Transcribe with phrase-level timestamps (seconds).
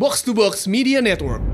[0.00, 1.44] Box to Box Media Network.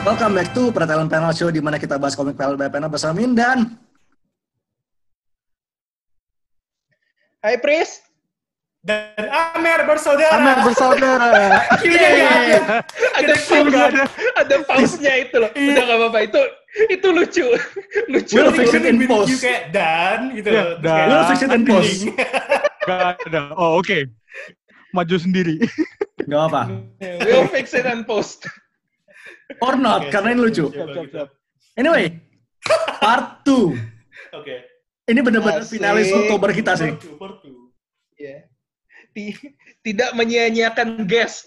[0.00, 3.20] Welcome back to Pretalent Panel Show di mana kita bahas komik panel by panel bersama
[3.20, 3.76] Min dan
[7.44, 8.00] Hai Pris.
[8.80, 10.40] dan Amer bersaudara.
[10.40, 11.28] Amer bersaudara.
[11.84, 12.80] Iya.
[13.18, 14.02] Ada pause, ada,
[14.38, 15.50] ada pause-nya itu loh.
[15.52, 15.74] Iya.
[15.74, 16.18] Udah gak apa-apa.
[16.22, 16.40] Itu
[16.86, 17.46] itu lucu.
[18.12, 18.34] lucu.
[18.34, 18.58] We'll nih.
[18.58, 19.28] fix it in Bikin post.
[19.28, 20.48] you kayak dan gitu.
[20.48, 20.84] Iya, Terus
[21.16, 21.28] dan.
[21.28, 21.98] fix it in post.
[22.86, 23.40] Gak ada.
[23.54, 23.98] Oh, oke.
[24.92, 25.56] Maju sendiri.
[26.22, 26.62] Gak apa.
[27.00, 28.46] We'll fix it and post.
[29.58, 30.66] Or not, Oke, karena ini lucu.
[30.68, 31.28] siap, siap, siap.
[31.74, 32.18] Anyway,
[32.98, 33.78] part 2.
[34.34, 34.54] Oke.
[35.06, 36.90] Ini benar-benar finalis Oktober kita sih.
[36.90, 37.70] Part two, part two.
[38.18, 38.50] Iya.
[39.14, 41.46] Ti- Tidak menyia-nyiakan guest.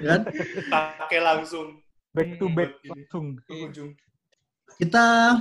[0.00, 0.22] ya kan?
[0.68, 1.81] Pakai langsung
[2.12, 3.40] Back to back langsung.
[3.48, 3.90] ke ujung.
[4.76, 5.40] Kita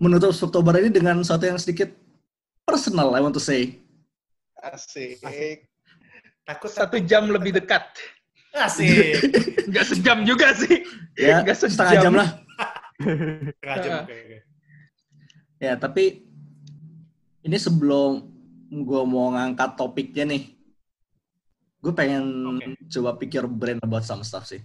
[0.00, 1.92] menutup Oktober ini dengan sesuatu yang sedikit
[2.64, 3.80] personal, I want to say.
[4.60, 5.20] Asik.
[6.48, 7.84] Takut Satu jam lebih dekat.
[8.56, 9.20] Asik.
[9.70, 10.80] Nggak sejam juga sih.
[11.20, 11.72] Ya, Nggak sejam.
[11.76, 12.28] setengah jam lah.
[12.96, 13.92] Setengah jam.
[13.92, 14.04] Ah.
[15.60, 16.24] Ya, tapi
[17.44, 18.32] ini sebelum
[18.72, 20.42] gue mau ngangkat topiknya nih,
[21.84, 22.24] gue pengen
[22.56, 22.76] Oke.
[22.90, 24.60] coba pikir brain about some stuff sih.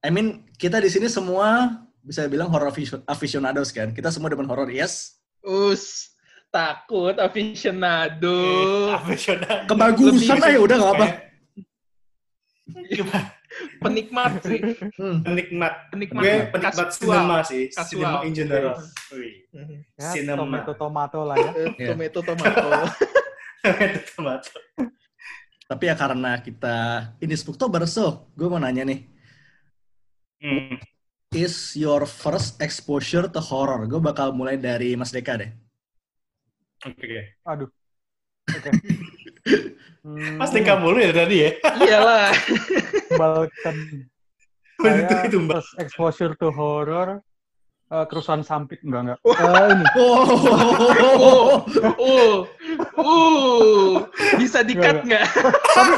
[0.00, 3.90] I mean, kita di sini semua bisa bilang horror aficio- aficionados kan.
[3.90, 5.20] Kita semua demen horror, yes.
[5.40, 6.08] Us.
[6.48, 8.32] Takut aficionado.
[8.32, 9.56] Eh, Profesional.
[9.64, 11.06] Kebagusan aja udah gak apa.
[13.78, 14.60] Penikmat sih.
[14.96, 15.20] Hmm.
[15.22, 15.74] Penikmat.
[15.90, 16.22] Penikmat.
[16.22, 16.96] Gue penikmat Kasual.
[16.96, 17.64] cinema sih.
[17.68, 17.90] Kasual.
[17.90, 18.76] Cinema in general.
[19.94, 20.38] Ya, Cinema.
[20.40, 21.50] tomato tomato lah ya.
[21.52, 21.88] Eh, Iya.
[21.92, 22.68] Tomato tomato.
[23.60, 24.52] Itu tomato.
[25.66, 26.76] Tapi ya karena kita
[27.18, 29.06] ini Spooktober, so gue mau nanya nih,
[30.40, 30.80] Hmm.
[31.30, 33.84] is your first exposure to horror?
[33.86, 35.50] Gue bakal mulai dari Mas Deka deh.
[36.82, 37.22] Oke, oke.
[37.46, 37.68] Aduh.
[38.50, 38.70] Oke.
[40.00, 41.50] Hmm, Mas Deka mulu ya tadi ya?
[41.86, 42.32] Iyalah.
[43.14, 43.76] Balkan.
[44.74, 45.54] Itu Saya itu Mbak.
[45.54, 47.20] first exposure to horror.
[47.90, 49.18] eh, kerusuhan sampit enggak enggak.
[49.20, 50.24] Eh, ini Oh,
[51.98, 52.36] oh,
[52.96, 54.06] oh,
[54.38, 55.26] bisa dikat nggak?
[55.26, 55.94] tapi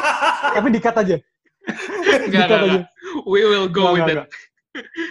[0.51, 1.17] tapi dikat aja.
[2.03, 2.67] Nggak, Dikat nggak, aja.
[2.67, 2.85] nggak.
[3.29, 4.31] We will go with Nggak, it.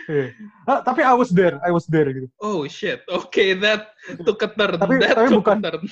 [0.09, 0.25] Iya.
[0.65, 2.27] Ah, tapi I was there, I was there gitu.
[2.41, 3.05] Oh shit.
[3.05, 3.93] Okay, that
[4.25, 4.75] took a turn.
[4.81, 5.57] Tapi- that tapi took bukan.
[5.61, 5.83] a turn.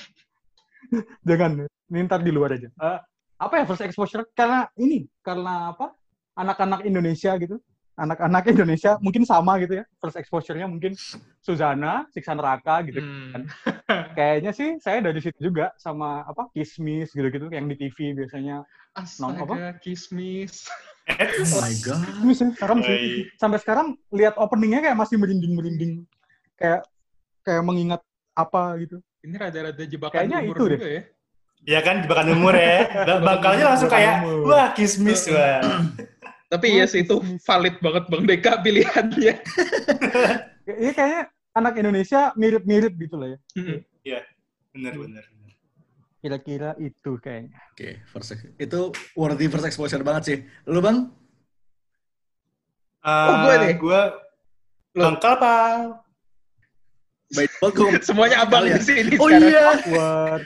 [1.28, 1.50] Jangan,
[1.86, 2.66] ini ntar di luar aja.
[2.66, 2.98] Eh,
[3.38, 4.26] apa ya first exposure?
[4.34, 5.94] Karena ini, karena apa?
[6.34, 7.62] Anak-anak Indonesia gitu.
[7.94, 9.84] Anak-anak Indonesia mungkin sama gitu ya.
[10.00, 10.96] First exposure-nya mungkin
[11.44, 12.98] Suzana, Siksa Neraka gitu.
[13.04, 13.44] Hmm.
[14.16, 18.64] Kayaknya sih saya dari situ juga sama apa Kismis gitu-gitu yang di TV biasanya.
[18.92, 19.54] Nong apa?
[19.54, 20.66] Astaga, kismis.
[21.10, 22.02] Oh my god.
[22.04, 22.98] Kismis ya, serem sih.
[23.38, 26.04] Sampai sekarang lihat openingnya kayak masih merinding-merinding.
[26.58, 26.84] Kayak
[27.42, 28.00] kayak mengingat
[28.34, 28.98] apa gitu.
[29.20, 30.76] Ini rada-rada jebakan Kayaknya umur itu deh.
[30.76, 31.02] juga ya.
[31.60, 32.78] Ya kan jebakan umur ya.
[33.08, 34.14] Ba- Bangkalnya langsung kayak
[34.44, 35.60] wah kismis wah.
[36.50, 39.34] Tapi ya sih itu valid banget Bang Deka pilihannya.
[40.70, 43.38] Iya kayaknya anak Indonesia mirip-mirip gitu lah ya.
[43.58, 43.82] Hmm.
[44.70, 44.92] Bener.
[44.94, 45.24] bener.
[46.20, 47.56] Kira-kira itu kayaknya.
[47.72, 48.80] Oke, first ex- itu
[49.16, 50.38] worthy first exposure banget sih.
[50.68, 51.08] Lu bang?
[53.00, 53.74] Oh, gue nih.
[53.76, 54.00] Gue.
[57.32, 57.90] Baik banget gue.
[58.04, 58.76] Semuanya abang Kalian.
[58.76, 59.48] di sini Oh sekarang.
[59.48, 59.68] iya.
[59.86, 60.42] Buat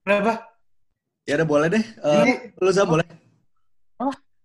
[0.00, 0.32] Kenapa?
[1.26, 1.82] Ya udah boleh deh.
[1.82, 2.24] Eh,
[2.62, 3.02] lu Zam boleh.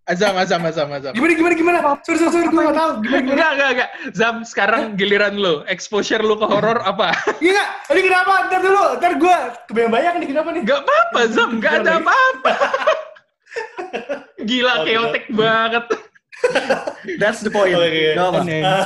[0.09, 1.13] Azam, azam, azam, azam.
[1.13, 1.78] Gimana gimana gimana?
[2.01, 2.91] Sorry sorry sorry gue nggak tahu.
[3.06, 3.35] Gimana gimana?
[3.38, 3.89] Enggak, enggak, enggak.
[4.17, 5.62] Zam, sekarang giliran lu.
[5.69, 7.13] Exposure lu ke horor apa?
[7.44, 7.69] Iya nggak?
[7.85, 8.34] Tadi kenapa?
[8.50, 8.84] Ntar dulu.
[8.97, 9.35] Ntar gue
[9.69, 10.61] kebayang-bayang nih kenapa nih?
[10.66, 11.50] Enggak apa-apa, Zam.
[11.53, 12.53] Enggak ada apa-apa.
[14.50, 15.85] Gila, Oh, chaotic banget.
[17.22, 17.78] That's the point.
[17.78, 18.17] Oke.
[18.17, 18.40] Gak apa.
[18.41, 18.61] Aneh.
[18.66, 18.85] Ah,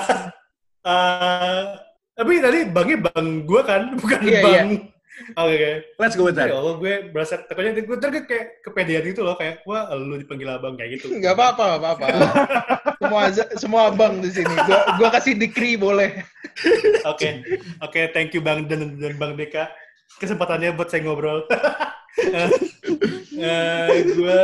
[0.83, 1.63] ah,
[2.11, 4.67] tapi tadi bangnya bang gue kan, bukan Iya, bang.
[5.35, 5.71] Oke oke.
[5.95, 6.55] Let's go with Ya that.
[6.55, 10.51] Allah, gue berasa takutnya gue ntar gue kayak kepedean gitu loh kayak wah lu dipanggil
[10.51, 11.11] abang kayak gitu.
[11.15, 12.07] Enggak apa-apa, enggak apa-apa.
[13.05, 13.21] Semua
[13.59, 14.55] semua abang di sini.
[14.65, 16.23] Gua gua kasih decree boleh.
[17.11, 17.43] Oke,
[17.83, 19.67] oke, thank you Bang dan, dan Bang Deka.
[20.17, 21.43] Kesempatannya buat saya ngobrol.
[23.35, 24.41] Eh, gue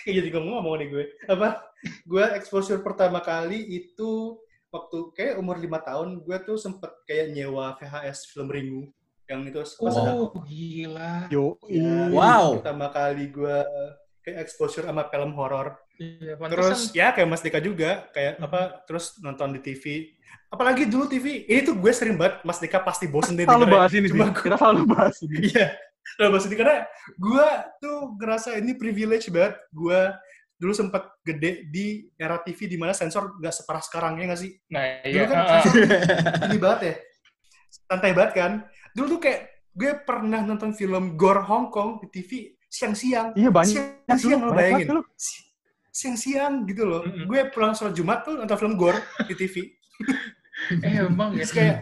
[0.00, 1.04] Kayak jadi ngomong-ngomong nih gue.
[1.28, 1.60] Apa?
[2.08, 4.40] Gue exposure pertama kali itu
[4.76, 8.82] waktu kayak umur lima tahun, gue tuh sempet kayak nyewa VHS film Ringu
[9.26, 11.26] yang itu pas ada Oh, gila.
[11.26, 11.58] yo.
[11.66, 12.62] Ya, Wow.
[12.62, 13.56] Pertama kali gue
[14.22, 15.74] kayak exposure sama film horor.
[15.96, 20.12] Iya, Terus ya kayak Mas Dika juga kayak apa terus nonton di TV.
[20.46, 23.90] Apalagi dulu TV, ini tuh gue sering banget Mas Dika pasti bosen deh Selalu bahas
[23.96, 24.14] ini sih.
[24.14, 25.36] Cuma Kita selalu bahas ini.
[25.50, 25.66] Iya.
[26.14, 26.76] Selalu bahas ini karena
[27.18, 27.48] gue
[27.82, 29.58] tuh ngerasa ini privilege banget.
[29.74, 30.00] Gue
[30.56, 34.52] dulu sempat gede di era TV di mana sensor nggak separah sekarang ya nggak sih?
[34.72, 35.24] Nah, Dulu iya.
[35.28, 35.62] kan ah, ah.
[35.62, 35.84] sensor
[36.48, 36.94] ini banget ya,
[37.88, 38.52] santai banget kan.
[38.96, 39.40] Dulu tuh kayak
[39.76, 43.36] gue pernah nonton film gore Hong Kong di TV siang-siang.
[43.36, 44.08] Iya banyak.
[44.08, 44.86] Siang-siang lo bayangin.
[44.88, 45.02] dulu.
[45.16, 45.44] Si-
[45.96, 47.00] Siang-siang gitu loh.
[47.08, 47.24] Mm-mm.
[47.24, 49.54] Gue pulang sholat Jumat tuh nonton film gore di TV.
[50.72, 51.44] Eh, emang ya.
[51.44, 51.76] Terus kayak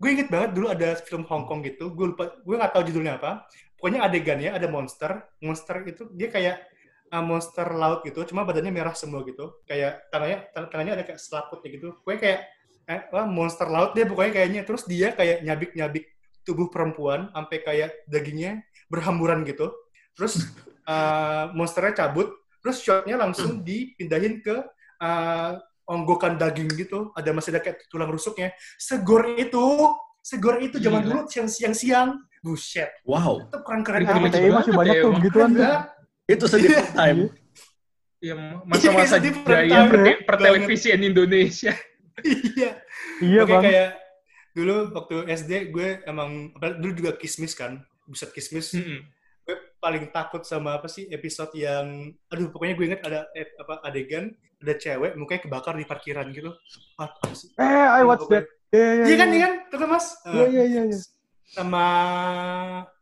[0.00, 1.92] gue inget banget dulu ada film Hong Kong gitu.
[1.92, 3.44] Gue lupa, gue nggak tahu judulnya apa.
[3.76, 5.20] Pokoknya adegannya ada monster.
[5.44, 6.64] Monster itu dia kayak
[7.12, 8.22] uh, monster laut gitu.
[8.26, 9.62] Cuma badannya merah semua gitu.
[9.68, 11.88] Kayak tangannya tang- tangannya ada kayak selaputnya gitu.
[12.02, 12.40] Pokoknya kayak
[12.86, 14.60] eh, wah, monster laut dia pokoknya kayaknya.
[14.66, 16.04] Terus dia kayak nyabik-nyabik
[16.46, 19.70] tubuh perempuan sampai kayak dagingnya berhamburan gitu.
[20.14, 20.46] Terus
[20.86, 22.30] uh, monsternya cabut.
[22.62, 24.58] Terus shotnya langsung dipindahin ke
[24.98, 25.52] uh,
[25.86, 27.14] onggokan daging gitu.
[27.14, 28.50] Ada masih ada kayak tulang rusuknya.
[28.74, 32.10] Segor itu, segor itu zaman dulu siang siang siang.
[32.46, 34.06] Buset, Wow, itu keren keren.
[34.06, 35.18] PTI masih banyak ya, tuh emang.
[35.18, 35.50] begituan.
[35.50, 35.80] Enggak.
[36.26, 37.20] Itu sedih time.
[38.16, 38.32] Ya,
[38.64, 40.16] masa-masa Iya, jaya per- banget.
[40.24, 41.76] pertelevisian Indonesia.
[42.24, 42.80] Iya.
[43.20, 43.60] Iya bang.
[43.60, 43.90] kayak
[44.50, 47.76] dulu waktu SD gue emang apa, dulu juga kismis kan.
[48.08, 48.72] Buset kismis.
[48.72, 49.04] Mm-mm.
[49.44, 53.84] Gue paling takut sama apa sih episode yang aduh pokoknya gue inget ada eh, apa
[53.84, 56.56] adegan ada cewek mukanya kebakar di parkiran gitu.
[56.96, 57.52] Ah, apa sih?
[57.52, 58.48] Eh, I watch that.
[58.72, 59.04] Iya iya.
[59.04, 59.54] Iya kan, iya kan?
[59.76, 60.06] Kan, Mas?
[60.24, 60.82] Iya Eh, iya iya.
[60.88, 60.98] iya.
[61.46, 61.84] sama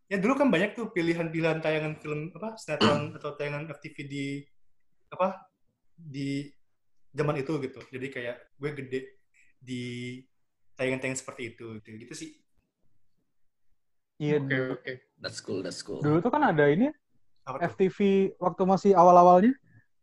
[0.04, 4.24] ya dulu kan banyak tuh pilihan-pilihan tayangan film apa sinetron atau tayangan FTV di
[5.08, 5.40] apa
[5.94, 6.50] di
[7.10, 9.00] zaman itu gitu jadi kayak gue gede
[9.58, 9.82] di
[10.74, 12.30] tayangan-tayangan seperti itu gitu, gitu sih
[14.14, 14.38] Iya.
[14.38, 14.92] Oke, oke.
[15.18, 15.98] That's cool, that's cool.
[15.98, 16.86] Dulu tuh kan ada ini
[17.42, 17.74] apa tuh?
[17.74, 17.98] FTV
[18.38, 19.50] waktu masih awal-awalnya.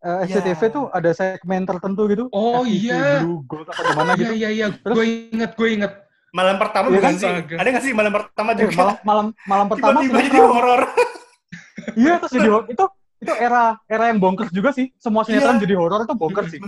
[0.02, 0.36] eh, Iya.
[0.36, 2.26] SCTV tuh ada segmen tertentu gitu.
[2.36, 3.24] Oh, iya.
[3.24, 4.34] Blue Gold apa gimana Iya, gitu.
[4.36, 4.68] iya, iya.
[4.74, 5.94] Terus- Gue inget, gue inget.
[6.32, 7.20] Malam pertama Iya bukan kan?
[7.20, 10.82] sih ada nggak sih malam pertama Eh, juga malam malam malam pertama tiba-tiba jadi horor
[11.94, 12.86] Iya, terus jadi hor- itu
[13.18, 14.90] itu era era yang bonkers juga sih.
[14.96, 15.62] Semua sinetron Iya.
[15.62, 16.60] jadi horor itu bonkers sih.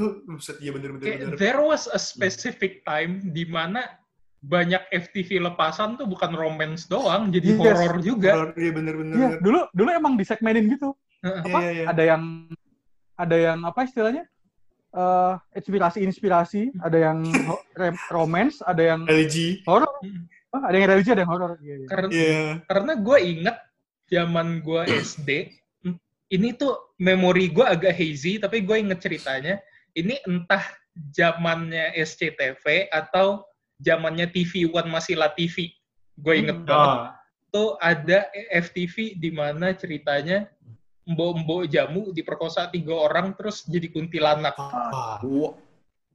[0.60, 1.38] Iya bener-bener Kayak bener.
[1.38, 3.82] there was a specific time di mana
[4.40, 7.60] banyak FTV lepasan tuh bukan romance doang, jadi Yes.
[7.60, 8.32] horor juga.
[8.54, 10.94] Iya bener-bener Iya, dulu dulu emang disegmenin gitu.
[11.22, 11.40] Heeh.
[11.40, 11.86] Iya, apa iya, iya.
[11.88, 12.22] ada yang
[13.16, 14.24] ada yang apa istilahnya
[14.94, 17.26] eh inspirasi inspirasi ada yang
[18.08, 20.28] romance ada yang religi horor Mm.
[20.54, 21.88] Ah, ada yang religi ada yang horor iya, iya.
[21.90, 23.58] Karena iya karena gue inget
[24.06, 25.30] zaman gue SD,
[26.30, 29.58] ini tuh memori gue agak hazy, tapi gue inget ceritanya.
[29.98, 30.62] Ini entah
[31.10, 33.42] zamannya SCTV atau
[33.82, 35.74] zamannya TV One masih La TV.
[36.22, 36.70] Gue inget Hmm.
[36.70, 36.90] banget.
[36.94, 37.10] oh.
[37.50, 40.46] Tuh ada FTV di mana ceritanya
[41.04, 44.56] mbok-mbok jamu diperkosa tiga orang terus jadi kuntilanak.
[44.56, 45.20] Ah.
[45.20, 45.60] Wow.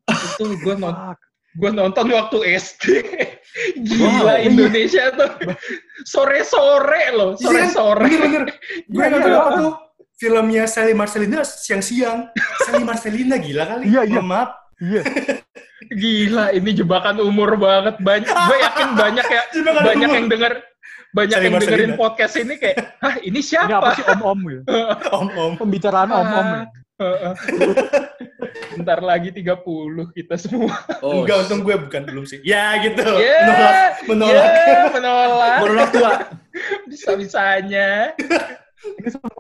[0.08, 1.16] Itu gue nonton
[1.58, 2.84] gue nonton waktu SD.
[3.82, 4.44] Gila Wow.
[4.44, 5.30] Indonesia tuh.
[6.04, 8.04] Sore-sore loh, Iya sore-sore.
[8.06, 8.42] Bener-bener.
[8.86, 9.40] Gue Iya, nonton iya.
[9.40, 9.72] apa tuh?
[10.18, 12.28] Filmnya Sally Marcelina siang-siang.
[12.64, 13.84] Sally Marcelina gila kali.
[13.86, 14.20] Iya, iya.
[14.20, 14.50] Maaf.
[14.78, 15.02] iya
[15.88, 17.96] Gila, ini jebakan umur banget.
[17.98, 20.16] Banyak, gue yakin banyak ya, Jebakan banyak umur.
[20.18, 20.52] yang denger,
[21.18, 23.96] banyak Sally yang dengerin podcast ini kayak, hah ini ini apa siapa?
[23.98, 24.62] sih om om gitu
[25.18, 25.52] Om-om.
[25.58, 26.48] pembicaraan om om
[26.98, 27.34] Ah, heeh.
[28.74, 29.62] Bentar lagi 30
[30.12, 30.74] kita semua.
[30.98, 32.42] Oh, Enggak, untung gue bukan belum sih.
[32.42, 33.06] Ya gitu.
[33.18, 33.94] Ya, Menolak.
[34.10, 34.34] Menolak.
[34.34, 35.58] ya, menolak.
[35.62, 36.12] menolak tua.
[36.90, 38.14] Bisa-bisanya.
[38.98, 39.30] ini semua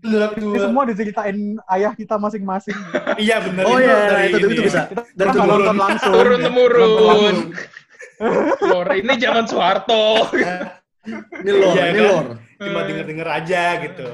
[0.00, 1.38] Menolak ini semua diceritain
[1.72, 2.76] ayah kita masing-masing
[3.16, 3.64] Iya bener.
[3.64, 4.64] Oh iya, dari itu, itu, ya.
[4.64, 4.80] bisa.
[4.88, 5.48] kita nggak turun.
[5.60, 6.44] nonton langsung Turun ya.
[6.48, 6.80] temurun.
[6.84, 7.40] Nonton langsung.
[8.64, 10.04] Lor, ini zaman Soeharto.
[11.04, 12.08] Ini lore, Iya ini kan?
[12.08, 12.32] lore.
[12.56, 14.08] Cuma denger-denger aja gitu.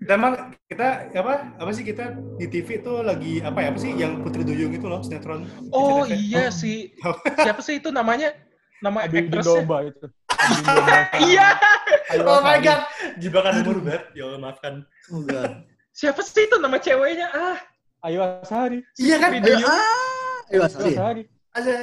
[0.00, 3.92] Kita emang kita apa apa sih kita di TV tuh lagi apa ya apa sih
[3.92, 5.44] yang Putri Duyung itu loh sinetron.
[5.70, 6.96] Oh iya sih.
[7.36, 8.32] Siapa sih itu namanya?
[8.80, 9.44] Nama adu aktrisnya?
[9.62, 10.06] domba itu.
[11.18, 11.58] Iya.
[12.08, 12.86] Ayo, Oh my god,
[13.20, 14.06] jebakan umur banget.
[14.16, 14.74] Ya Allah maafkan.
[15.12, 15.20] Oh.
[15.92, 17.28] Siapa sih itu nama ceweknya?
[17.34, 17.58] Ah,
[18.06, 19.34] ayo Asari Iya kan?
[19.34, 19.66] Duyung.
[19.66, 20.94] ah, ayo Asari.
[20.94, 21.74] Asari Ada.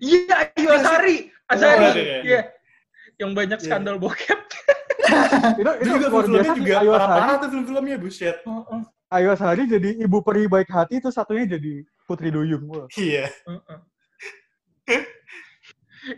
[0.00, 1.16] Iya, Ayu Asari.
[1.46, 1.84] Asari.
[1.86, 1.92] Oh,
[2.24, 2.40] iya.
[3.18, 3.66] Yang banyak Iya.
[3.66, 4.38] skandal bokep.
[4.38, 8.36] itu itu Itu juga luar film-filmnya biasa sih juga parah-parah tuh film-filmnya buset.
[9.08, 12.68] Ayo Asari jadi ibu peri baik hati itu satunya jadi Putri Duyung.
[12.94, 13.26] Iya.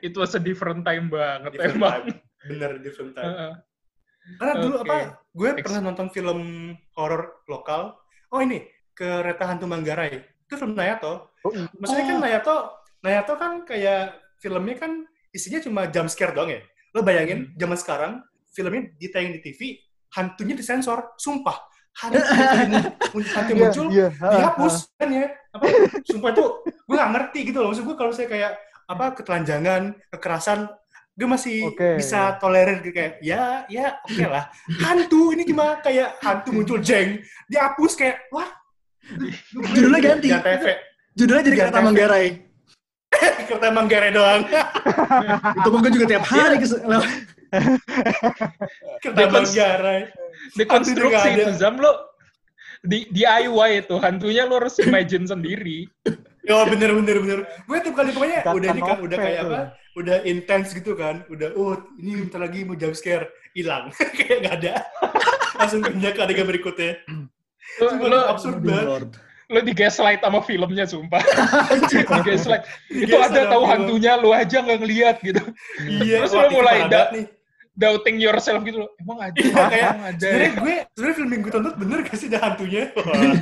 [0.00, 2.02] It was a different time banget Different emang.
[2.07, 2.19] time.
[2.47, 3.26] Bener di film time.
[3.26, 3.52] Heeh.
[4.38, 4.87] Karena dulu Oke.
[4.87, 4.97] apa?
[5.33, 6.40] Gue Ex- pernah nonton film
[6.95, 7.99] horor lokal.
[8.30, 10.23] Oh ini Kereta Hantu Manggarai.
[10.47, 11.30] Itu film Nayato.
[11.42, 11.66] Oh, iya.
[11.75, 12.23] Maksudnya kan Oh.
[12.23, 12.57] Nayato,
[13.00, 14.02] Nayato kan kayak
[14.38, 14.92] filmnya kan
[15.30, 16.62] isinya cuma jump scare doang ya.
[16.94, 18.12] Lo bayangin zaman sekarang
[18.50, 19.78] filmnya ditayang di TV,
[20.14, 21.59] hantunya disensor, sumpah.
[21.90, 22.23] Hantu,
[23.35, 24.28] hantu Iya, muncul, ha, ha.
[24.38, 25.26] dihapus kan ya.
[25.50, 25.64] Apa?
[26.06, 27.68] Sumpah itu gue gak ngerti gitu loh.
[27.75, 28.52] Maksud gue kalau saya kayak
[28.90, 30.70] apa ketelanjangan, kekerasan,
[31.14, 31.99] gue masih Oke.
[31.99, 34.49] bisa tolerir gitu, kayak ya ya oke lah
[34.80, 38.49] hantu ini cuma kayak hantu muncul jeng dihapus kayak wah
[39.75, 40.28] Judulnya ganti.
[41.18, 42.50] Judulnya jadi Kereta Ganti.
[43.11, 43.45] Manggarai.
[43.45, 44.43] kereta Manggarai doang
[45.59, 46.79] Itu gue juga tiap hari Iya.
[46.85, 47.11] lewat.
[49.00, 50.00] kereta Dia kan- Manggarai
[50.52, 51.93] Dekonstruksi itu Zam lo
[52.81, 55.85] di DIY itu hantunya lo harus imagine sendiri.
[56.40, 57.38] Ya bener bener bener.
[57.62, 59.59] Gue tiap kali pokoknya Kata udah ini kan udah kayak apa?
[59.93, 61.21] Udah intens gitu kan.
[61.29, 63.93] Udah oh ini bentar lagi mau jump scare hilang.
[64.17, 64.75] kayak nggak ada.
[65.55, 67.05] Langsung pindah ke adegan berikutnya.
[67.79, 69.12] Lo, lo, absurd banget.
[69.50, 71.19] Lo di gaslight sama filmnya sumpah.
[71.90, 72.62] di gaslight.
[72.87, 73.71] Itu Di-gaslight ada tahu film.
[73.75, 75.42] hantunya lo aja nggak ngeliat gitu.
[75.83, 76.23] Iya.
[76.23, 77.26] Terus lo mulai da- nih.
[77.71, 78.90] Doubting yourself gitu loh.
[79.00, 79.92] Emang ada, Iya, kayak.
[80.21, 82.83] Sebenarnya gue sebenarnya film yang gue tonton bener gak sih ada hantunya?
[82.99, 83.33] Wah.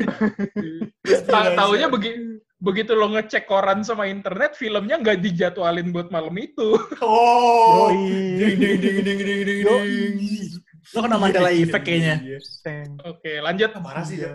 [1.27, 2.13] Ta- Taunya begi
[2.59, 6.75] begitu lo ngecek koran sama internet, filmnya nggak dijadwalin buat malam itu.
[7.03, 7.91] Oh.
[7.91, 9.63] Ding ding ding ding ding ding ding.
[10.89, 11.17] Lo kena
[11.53, 12.15] Iya, effect iya, kayaknya.
[12.23, 12.39] iya.
[12.39, 12.83] Iya.
[13.05, 13.71] Oke, lanjut.
[13.75, 14.31] Ah, Parah sih ya.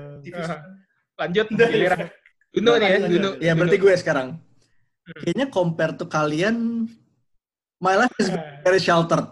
[1.24, 1.48] Lanjut.
[1.56, 2.00] Giliran.
[2.04, 2.08] iya.
[2.54, 3.34] Duno nih ya, lanjut.
[3.42, 4.28] Ya berarti gue sekarang.
[5.04, 6.88] Kayaknya compare to kalian,
[7.82, 8.30] my life is
[8.64, 9.28] very sheltered.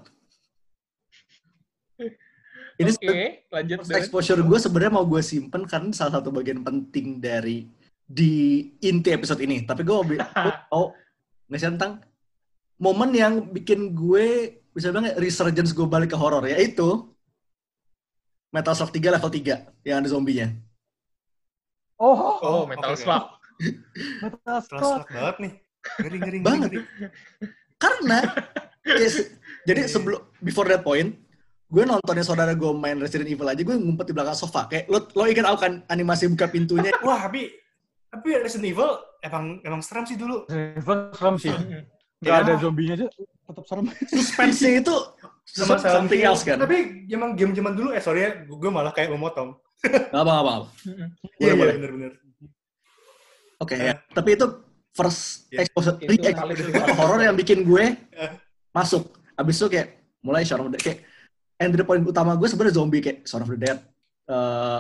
[2.82, 3.78] Ini sebenarnya lanjut.
[3.94, 7.70] exposure gue sebenarnya mau gue simpen karena salah satu bagian penting dari
[8.10, 9.64] di inti episode ini.
[9.64, 9.96] Tapi gue
[10.74, 10.90] mau,
[11.54, 12.02] ngasih tentang
[12.82, 17.06] momen yang bikin gue bisa bilang resurgence gue balik ke horor yaitu
[18.52, 20.50] Metal Slug 3 level 3 yang ada zombinya.
[22.02, 23.00] Oh, Oh, Metal oke, oke.
[23.00, 23.26] Slug.
[24.20, 25.06] Metal Slug.
[25.06, 25.54] banget nih.
[26.00, 26.70] Ngeri, Banget.
[26.72, 26.80] ngeri.
[27.78, 28.18] Karena
[29.02, 29.30] ya, se-
[29.64, 29.90] jadi Iya.
[29.92, 31.14] sebelum before that point,
[31.68, 34.66] gue nontonnya saudara gue main Resident Evil aja, gue ngumpet di belakang sofa.
[34.66, 36.90] Kayak lo lo ingat aku kan animasi buka pintunya.
[37.00, 37.54] Wah, tapi
[38.08, 38.90] tapi Resident Evil
[39.22, 40.46] emang emang serem sih dulu.
[40.48, 41.54] Resident serem sih.
[42.22, 42.42] Gak Ya.
[42.46, 43.08] ada zombinya aja,
[43.48, 43.86] tetap serem.
[44.06, 44.96] Suspense itu
[45.44, 46.58] Sama something else kan.
[46.58, 49.58] Tapi emang game zaman dulu eh sorry ya, gue malah kayak memotong.
[49.82, 50.52] Gak apa apa.
[50.54, 50.68] apa.
[50.86, 51.08] Mm-mm.
[51.10, 51.74] Boleh Iya, boleh.
[51.76, 52.12] bener bener.
[53.58, 53.88] Oke Eh.
[53.88, 53.96] ya.
[54.08, 54.46] Tapi itu
[54.92, 55.62] first Ya.
[55.62, 56.34] exposure, Itu gue
[56.72, 58.32] ke horror yang bikin gue Eh.
[58.72, 59.10] masuk.
[59.34, 59.88] Abis itu kayak
[60.22, 61.02] mulai Shaun of the kayak
[61.58, 63.78] entry point utama gue sebenarnya zombie kayak Shaun of the Dead,
[64.28, 64.80] eh,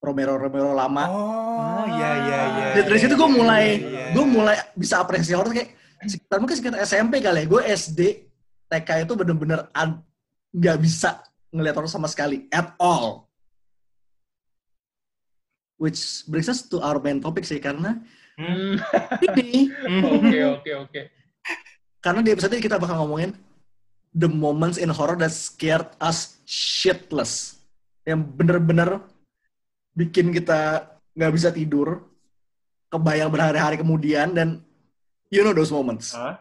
[0.00, 1.04] Romero Romero lama.
[1.06, 2.64] Oh, iya iya iya.
[2.80, 4.04] Dari- situ gue mulai Iya.
[4.10, 8.00] gue mulai bisa apresiasi horor kayak sekitar mungkin sekitar SMP kali ya gue SD
[8.66, 9.68] TK itu bener-bener
[10.50, 11.20] nggak bisa
[11.50, 13.29] ngeliat horor sama sekali at all
[15.80, 17.96] which brings us to our main topic sih karena
[18.40, 18.80] Hmm,
[19.20, 19.68] ini
[20.00, 21.00] Oke, oke, oke.
[22.00, 23.36] karena di episode ini kita bakal ngomongin
[24.16, 27.60] the moments in horror that scared us shitless
[28.08, 29.04] yang bener-bener
[29.92, 32.00] bikin kita nggak bisa tidur
[32.88, 34.64] kebayang berhari-hari kemudian dan
[35.28, 36.40] you know those moments Hah?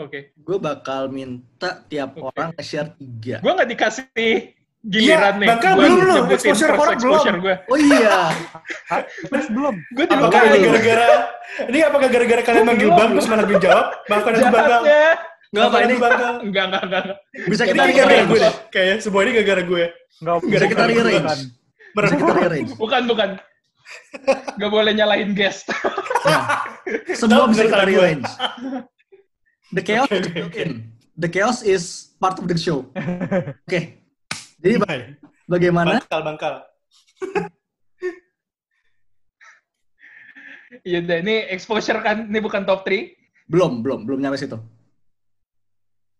[0.00, 0.32] Oke.
[0.32, 2.24] gue bakal minta tiap Oke.
[2.24, 3.36] orang nge-share tiga.
[3.44, 4.32] Gue nggak dikasih
[4.80, 5.48] giliran Iya, nih.
[5.50, 6.92] Bangka Gua belum lu, nyebutin exposure belum.
[6.96, 7.54] exposure gue.
[7.68, 8.18] Oh iya,
[9.28, 9.74] Terus belum.
[9.92, 10.30] Gue ini Belum.
[10.32, 11.08] gara-gara
[11.60, 12.98] ini apakah gara-gara kalian manggil Belum.
[12.98, 13.86] Bang terus malah gue jawab?
[14.06, 14.60] Maafkan aku Bangka.
[14.64, 15.02] jahatnya.
[15.50, 15.94] nggak apa ini.
[15.94, 16.12] Enggak,
[16.46, 16.82] enggak, enggak.
[17.02, 17.16] enggak.
[17.50, 18.54] bisa kita gara-gara gue deh.
[18.70, 19.84] Kayaknya semua ini gara-gara gue.
[20.20, 21.20] Enggak Bisa kita rearrange.
[21.20, 21.38] bukan.
[21.90, 22.72] Bisa kita rearrange.
[22.74, 23.30] Bukan, bukan.
[24.54, 25.66] Gak boleh nyalahin guest.
[27.18, 28.24] Semua bisa kita rearrange.
[29.70, 30.70] The chaos is oke, built in.
[31.14, 31.84] The chaos is
[32.16, 32.86] part of the show.
[33.66, 33.99] Oke.
[34.60, 35.04] Jadi ba- Baik.
[35.48, 35.96] bagaimana?
[35.98, 36.54] Bangkal, bangkal.
[40.86, 41.18] Iya, udah.
[41.18, 43.50] ini exposure kan, ini bukan top 3.
[43.50, 44.54] Belum, belum, belum nyampe situ.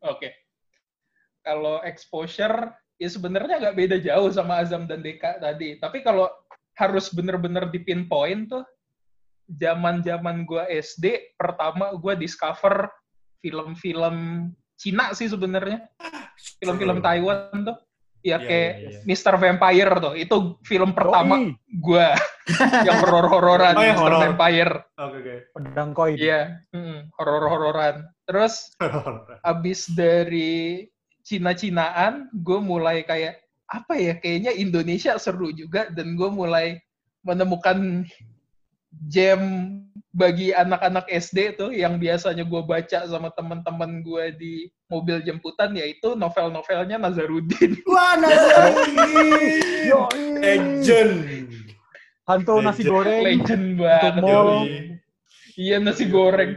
[0.03, 0.35] Oke.
[1.47, 5.79] Kalau exposure, ya sebenarnya nggak beda jauh sama Azam dan Deka tadi.
[5.79, 6.27] Tapi kalau
[6.75, 8.67] harus bener-bener di pinpoint tuh,
[9.47, 12.91] zaman-zaman gua SD, pertama gua discover
[13.39, 15.87] film-film Cina sih sebenarnya.
[16.59, 17.79] Film-film Taiwan tuh.
[18.21, 19.00] Ya Iya, kayak iya, iya.
[19.09, 19.35] Mr.
[19.41, 20.15] Vampire tuh.
[20.15, 22.12] Itu film pertama Yoi, gua
[22.87, 24.05] yang horor-hororan Oh, yang Mr.
[24.05, 24.21] horor.
[24.29, 24.75] Vampire.
[25.00, 25.35] Oke, oke.
[25.57, 26.17] pedang koin.
[26.21, 26.41] Iya,
[26.77, 28.05] mm, horor-hororan.
[28.29, 28.77] Terus
[29.43, 30.85] abis dari
[31.25, 34.15] Cina-Cinaan, gue mulai kayak apa ya?
[34.19, 36.77] Kayaknya Indonesia seru juga dan gue mulai
[37.23, 38.05] menemukan
[39.07, 39.41] jam
[40.11, 44.55] bagi anak-anak SD tuh yang biasanya gue baca sama teman-teman gue di
[44.91, 47.79] mobil jemputan yaitu novel-novelnya Nazarudin.
[47.91, 49.63] Wah, Nazari.
[49.87, 50.23] Yoi.
[50.37, 51.15] Legend.
[52.27, 52.91] Hantu nasi Legend.
[52.91, 53.23] goreng.
[53.23, 54.23] Legend banget.
[55.55, 56.53] Iya nasi goreng.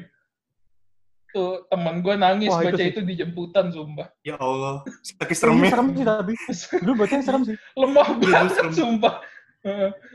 [1.30, 2.90] Tuh teman gue nangis Wah, itu baca sih.
[2.90, 4.06] itu di jemputan sumpah.
[4.22, 4.86] Ya Allah.
[5.02, 5.70] Sakit Ini seremnya.
[5.70, 6.34] serem sih tapi.
[6.82, 7.56] Dulu bacanya serem sih.
[7.82, 8.74] Lemah Iya, banget serem.
[8.74, 9.14] sumpah.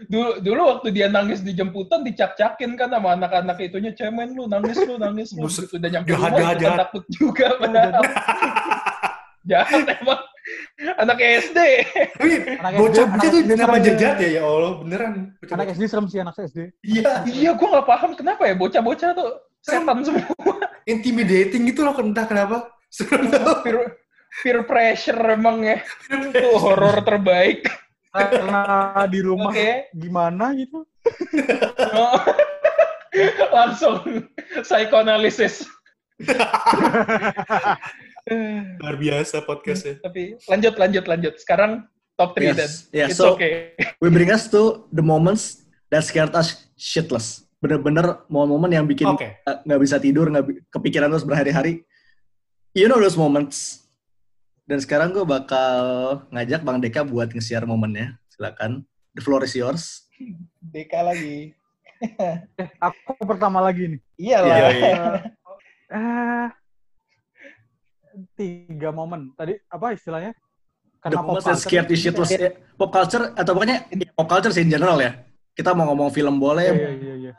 [0.04, 4.76] Dulu dulu waktu dia nangis di jemputan dicak-cakin kan sama anak-anak itunya cemen lu nangis
[4.78, 5.64] lu nangis lu Buset.
[5.64, 6.78] gitu udah nyampe Jahat, rumah jahat, jahat.
[6.82, 8.02] takut juga padahal.
[9.50, 10.20] jahat emang
[10.98, 11.58] anak SD
[12.14, 13.80] Tapi Anak bocah SD, bocah anak tuh serem.
[13.82, 15.12] jejat ya ya Allah beneran.
[15.38, 16.58] Bocah- Anak SD serem sih anak SD.
[16.82, 19.28] Iya, iya gua nggak paham kenapa ya bocah-bocah tuh
[19.58, 20.28] setan semua
[20.84, 22.68] intimidating gitu loh entah kenapa.
[22.88, 23.28] Serem
[23.60, 23.96] peer,
[24.40, 27.64] peer pressure emang ya itu horor terbaik
[28.10, 28.62] Karena
[29.06, 30.84] di rumah oke gimana gitu.
[31.94, 32.16] Oh.
[33.56, 34.04] langsung
[34.60, 35.64] psikoanalisis
[38.78, 39.96] Luar biasa podcastnya.
[40.04, 42.56] tapi lanjut lanjut lanjut sekarang top 3 Yes.
[42.56, 47.48] dan Yeah, it's so- okay We bring us to the moments that scared us shitless.
[47.58, 49.18] Bener-bener momen-momen yang bikin uh,
[49.66, 51.82] nggak bisa tidur, nggak bi- kepikiran terus berhari-hari.
[52.70, 53.87] You know those moments.
[54.68, 55.80] Dan sekarang gue bakal
[56.28, 58.20] ngajak Bang Deka buat nge-share momennya.
[58.28, 58.84] Silakan.
[59.16, 60.04] The floor is yours.
[60.60, 61.56] Deka lagi
[61.98, 62.36] Eh,
[62.78, 64.00] aku pertama lagi nih.
[64.14, 64.94] iyalah Iya, iya.
[65.88, 66.46] Eh,
[68.36, 69.32] tiga momen.
[69.34, 70.36] Tadi apa istilahnya?
[70.36, 71.64] The Karena pop moments that culture.
[71.64, 72.30] scared you shitless.
[72.30, 75.16] Ya, Pop culture, atau pokoknya ya, pop culture sih in general ya.
[75.56, 77.32] Kita mau ngomong film boleh, Iya, iya, iya.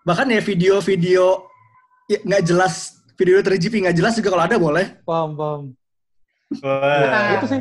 [0.00, 1.44] bahkan ya video-video
[2.08, 4.86] ya, nggak jelas, video 3GP nggak jelas juga kalau ada boleh.
[5.04, 5.62] Paham, paham.
[6.58, 7.38] Wah.
[7.38, 7.60] Itu sih.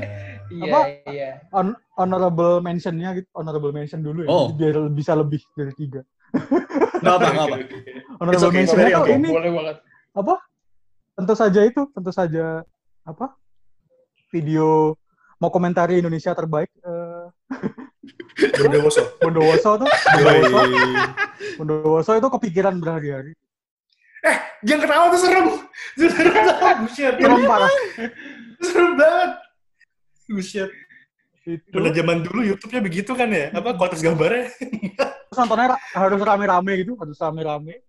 [0.49, 0.79] iya Apa?
[1.13, 3.29] iya Hon- honorable mention-nya gitu.
[3.37, 4.29] Honorable mention dulu ya.
[4.29, 4.49] Oh.
[4.49, 6.01] Biar bisa lebih dari tiga.
[7.01, 7.57] Nggak apa, nggak apa.
[8.19, 9.15] Honorable okay, mention-nya okay.
[9.15, 9.77] ini boleh banget
[10.19, 10.35] apa?
[11.15, 12.63] Tentu saja itu, tentu saja
[13.07, 13.35] apa?
[14.29, 14.95] Video
[15.39, 17.25] mau komentari Indonesia terbaik eh,
[18.59, 19.03] Bondowoso.
[19.23, 19.89] Bondowoso tuh.
[19.89, 20.59] Bondowoso,
[21.57, 23.33] Bondowoso itu kepikiran berhari-hari.
[24.59, 25.47] Jangan ketawa tuh serem.
[25.95, 26.79] Serem.
[26.91, 27.71] Serem parah.
[28.59, 29.31] Serem banget.
[30.29, 30.71] Buset.
[31.47, 31.73] Itu.
[31.73, 33.49] Pada zaman dulu YouTube-nya begitu kan ya?
[33.55, 34.53] Apa kualitas gambarnya?
[34.53, 37.81] Terus nontonnya harus rame-rame gitu, harus rame-rame.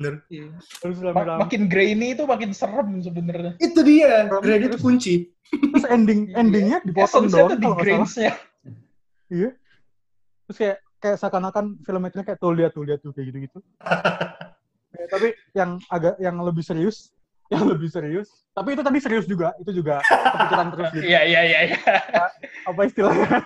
[0.00, 0.24] Bener.
[0.32, 0.48] Iya.
[0.82, 1.38] Harus rame-rame.
[1.44, 4.26] makin grainy itu makin serem sebenarnya Itu dia.
[4.26, 5.14] Grade itu kunci.
[5.50, 8.32] Terus ending endingnya dipotong Essence-nya doang tuh di grains-nya
[9.30, 9.50] Iya.
[10.48, 13.58] Terus kayak kayak seakan-akan film itu kayak tuh lihat tuh lihat tuh kayak gitu-gitu.
[14.90, 17.14] Ya, tapi yang agak yang lebih serius,
[17.50, 18.30] yang lebih serius.
[18.50, 21.04] Tapi itu tadi serius juga, itu juga kepikiran terus gitu.
[21.04, 21.78] iya iya iya iya.
[22.64, 23.26] Apa istilahnya?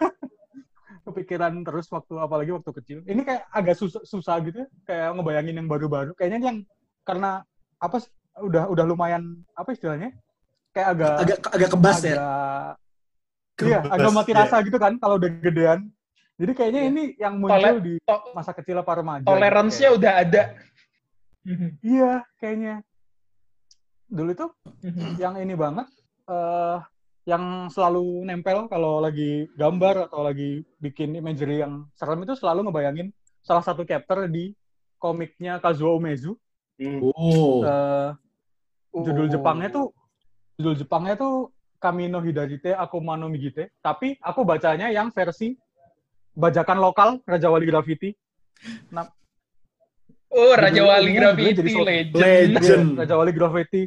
[1.04, 2.98] kepikiran terus waktu apalagi waktu kecil.
[3.04, 6.16] Ini kayak agak susah, susah gitu ya, kayak ngebayangin yang baru-baru.
[6.16, 6.58] Kayaknya yang
[7.04, 7.44] karena
[7.76, 8.08] apa sih,
[8.40, 10.16] udah udah lumayan apa istilahnya?
[10.72, 12.14] Kayak agak Agak agak kebas ya.
[13.54, 14.40] agak iya, agak mati Iya.
[14.42, 15.80] rasa gitu kan kalau udah gedean.
[16.34, 16.90] Jadi kayaknya Iya.
[16.90, 17.94] ini yang muncul Tole- di
[18.34, 19.24] masa kecil apa remaja.
[19.24, 20.42] toleransinya gitu, udah ada.
[21.78, 22.80] Iya, kayaknya.
[24.14, 24.50] Dulu tuh
[24.86, 25.18] Mhm.
[25.18, 25.90] yang ini banget
[26.30, 26.78] eh
[27.24, 33.08] yang selalu nempel kalau lagi gambar atau lagi bikin imagery yang serem itu selalu ngebayangin
[33.40, 34.52] salah satu chapter di
[35.00, 36.36] komiknya Kazuo Umezu.
[36.80, 37.64] Oh.
[37.64, 38.10] Eh,
[38.92, 39.32] judul Oh.
[39.32, 39.86] Jepangnya tuh
[40.54, 41.50] judul Jepangnya tuh
[41.80, 45.52] Kamino Hidarite Akuma no Migite, tapi aku bacanya yang versi
[46.32, 48.16] bajakan lokal Raja Wali Graffiti.
[48.88, 49.04] Nah,
[50.32, 52.88] oh Raja Wali Graffiti jadi legend, Legend.
[53.00, 53.82] Raja Wali Graffiti.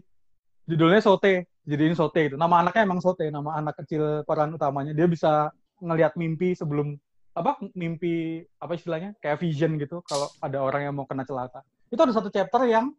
[0.68, 2.36] Judulnya Sote, jadiin Sote itu.
[2.36, 4.92] Nama anaknya emang Sote, nama anak kecil peran utamanya.
[4.92, 5.48] Dia bisa
[5.80, 7.00] ngelihat mimpi sebelum
[7.38, 11.64] apa mimpi apa istilahnya kayak vision gitu kalau ada orang yang mau kena celaka.
[11.88, 12.92] Itu ada satu chapter yang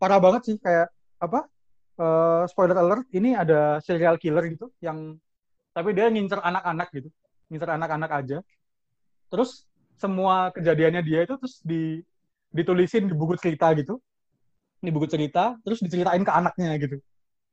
[0.00, 0.88] parah banget sih kayak
[1.20, 1.46] apa?
[2.00, 5.16] eh, spoiler alert, ini ada serial killer gitu yang
[5.76, 7.08] tapi dia ngincer anak-anak gitu.
[7.52, 8.38] Ngincer anak-anak aja.
[9.28, 9.68] Terus
[10.00, 12.00] semua kejadiannya dia itu terus di
[12.52, 14.00] ditulisin di buku cerita gitu
[14.82, 16.98] ini buku cerita terus diceritain ke anaknya gitu.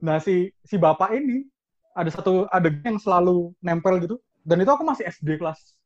[0.02, 1.46] Nah si si bapak ini
[1.94, 4.18] ada satu adegan yang selalu nempel gitu.
[4.42, 5.78] Dan itu aku masih SD kelas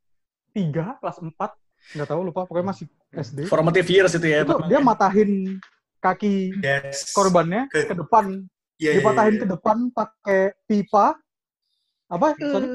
[0.55, 1.35] 3, kelas 4
[1.99, 2.47] nggak tahu lupa.
[2.47, 4.47] Pokoknya masih SD Formative years itu ya.
[4.47, 5.59] itu dia matahin
[5.99, 7.11] kaki Yes.
[7.11, 8.47] korbannya Ke- ke depan.
[8.79, 9.41] Iya, iya, dipatahin iya.
[9.43, 11.15] ke depan pakai pipa.
[12.07, 12.35] Apa?
[12.39, 12.67] Sorry.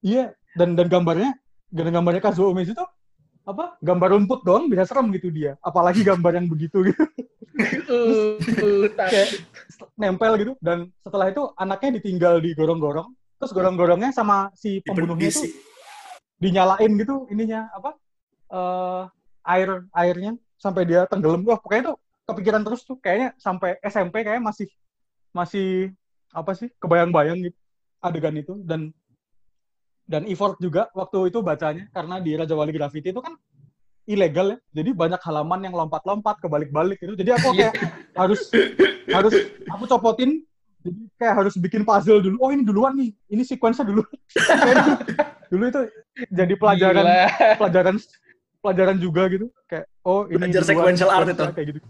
[0.00, 1.32] Iya dan dan gambarnya
[1.72, 2.86] dan gambarnya Kazuo Umezu tuh
[3.44, 3.76] apa?
[3.84, 5.60] Gambar rumput doang bisa serem gitu dia.
[5.60, 7.04] Apalagi gambar yang begitu gitu.
[7.86, 9.44] Uh, uh, kayak
[9.94, 10.52] nempel gitu.
[10.58, 15.52] Dan setelah itu anaknya ditinggal di gorong-gorong terus gorong-gorongnya sama si pembunuhnya itu
[16.40, 17.90] dinyalain gitu ininya apa?
[18.48, 19.02] Eh
[19.44, 21.44] air airnya sampai dia tenggelam.
[21.44, 22.96] Wah pokoknya tuh kepikiran terus tuh.
[22.96, 24.68] Kayaknya sampai SMP kayak masih
[25.36, 25.92] masih
[26.32, 26.72] apa sih?
[26.80, 27.58] Kebayang-bayang gitu
[28.00, 28.56] adegan itu.
[28.64, 28.96] Dan
[30.04, 33.32] dan effort juga waktu itu bacanya karena di Raja Wali Graffiti itu kan
[34.04, 34.58] ilegal ya.
[34.80, 37.16] Jadi banyak halaman yang lompat-lompat kebalik-balik gitu.
[37.16, 37.74] Jadi aku kayak
[38.12, 38.40] harus
[39.08, 39.34] harus
[39.68, 40.44] aku copotin.
[40.84, 42.36] Jadi kayak harus bikin puzzle dulu.
[42.44, 43.16] Oh ini duluan nih.
[43.32, 44.04] Ini sequence dulu.
[45.52, 45.80] Dulu itu
[46.34, 47.28] jadi pelajaran Gila.
[47.60, 47.94] pelajaran
[48.58, 49.46] pelajaran juga gitu.
[49.70, 51.54] Kayak oh ini Belajar sequential art sequence-nya itu.
[51.54, 51.80] kayak gitu.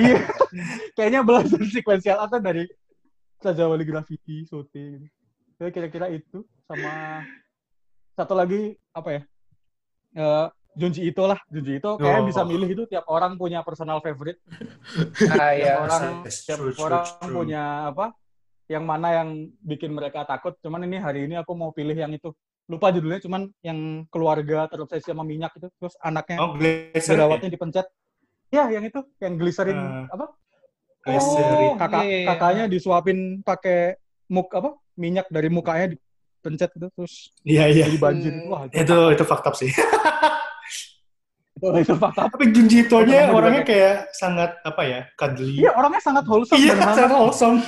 [0.00, 0.18] Iya.
[0.96, 2.64] Kayaknya belajar sequential art kan dari
[3.38, 5.21] Sajawali Graffiti Sote gitu
[5.62, 7.22] Ya, kira-kira itu sama
[8.12, 9.22] satu lagi apa ya
[10.12, 12.26] Eh, Junji Ito lah Junji Ito kayak Oh.
[12.26, 14.42] bisa milih itu tiap orang punya personal favorite
[15.38, 15.74] Ah, tiap ya.
[15.78, 17.30] orang tiap true, true, orang true.
[17.32, 18.10] punya apa
[18.66, 19.28] yang mana yang
[19.60, 22.34] bikin mereka takut cuman ini hari ini aku mau pilih yang itu
[22.66, 26.58] lupa judulnya cuman yang keluarga terobsesi sama minyak itu terus anaknya Oh,
[26.92, 27.86] jerawatnya dipencet
[28.48, 30.10] ya yang itu yang glycerin Ah.
[30.10, 30.26] apa
[31.00, 31.54] Glycerin.
[31.64, 32.26] Oh, kakak iya, iya.
[32.28, 33.96] kakaknya disuapin pakai
[34.26, 37.84] muk apa minyak dari mukanya dipencet gitu terus Iya, iya.
[37.86, 38.48] jadi banjir Hmm.
[38.48, 39.70] wah Itu itu fakta sih.
[41.56, 45.00] itu, itu fakta Tapi Junji Ito-nya orangnya juga kayak sangat apa ya?
[45.14, 45.54] Cuddly.
[45.58, 47.58] iya orangnya sangat wholesome Iya, sangat wholesome.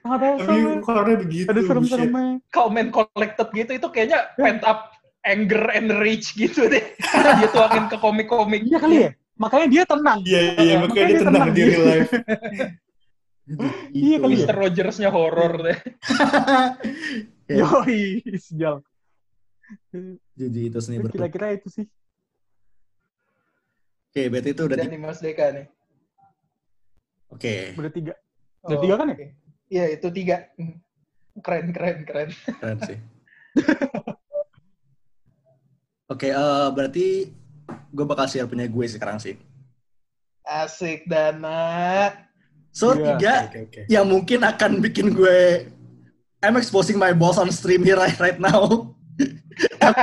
[0.00, 1.46] sangat Tapi wholesome orangnya begitu.
[1.46, 4.90] ada serem-seremnya Comment collected gitu itu kayaknya pent up
[5.22, 6.84] anger and rage gitu deh.
[7.40, 8.60] dia tuangin ke komik-komik.
[8.64, 12.10] iya kali ya makanya dia tenang Iya, iya, makanya dia tenang di real life.
[13.94, 14.46] Iya kali ya.
[14.48, 14.56] Mr.
[14.56, 15.78] Rogers-nya horor deh.
[17.44, 17.60] Ya.
[17.60, 18.80] Yoi, sial.
[20.32, 20.96] Jadi itu seni.
[21.12, 21.84] Kira-kira itu sih.
[24.08, 25.68] Oke, berarti itu udah nih Mas Deka nih.
[27.28, 28.16] Oke, Udah tiga.
[28.64, 29.16] Udah tiga kan ya?
[29.68, 30.48] Iya, itu tiga.
[31.44, 32.30] Keren, keren, keren.
[32.32, 32.98] keren sih.
[36.08, 37.28] Oke, eh, berarti
[37.68, 39.36] gue bakal share punya gue sekarang sih.
[40.48, 42.23] Asik, Dana.
[42.74, 43.14] So, Iya.
[43.14, 43.80] tiga Oke, oke.
[43.86, 45.70] yang mungkin akan bikin gue
[46.42, 48.92] I'm exposing my boss on stream here right, right now.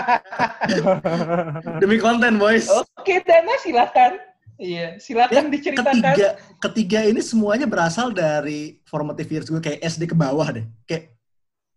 [1.83, 2.65] Demi konten, boys.
[2.97, 4.17] Oke, Dana silakan.
[4.55, 6.01] Iya, silakan Ya, diceritakan.
[6.01, 6.27] ketiga,
[6.61, 10.65] ketiga ini semuanya berasal dari formative years gue kayak SD ke bawah deh.
[10.85, 11.13] Kayak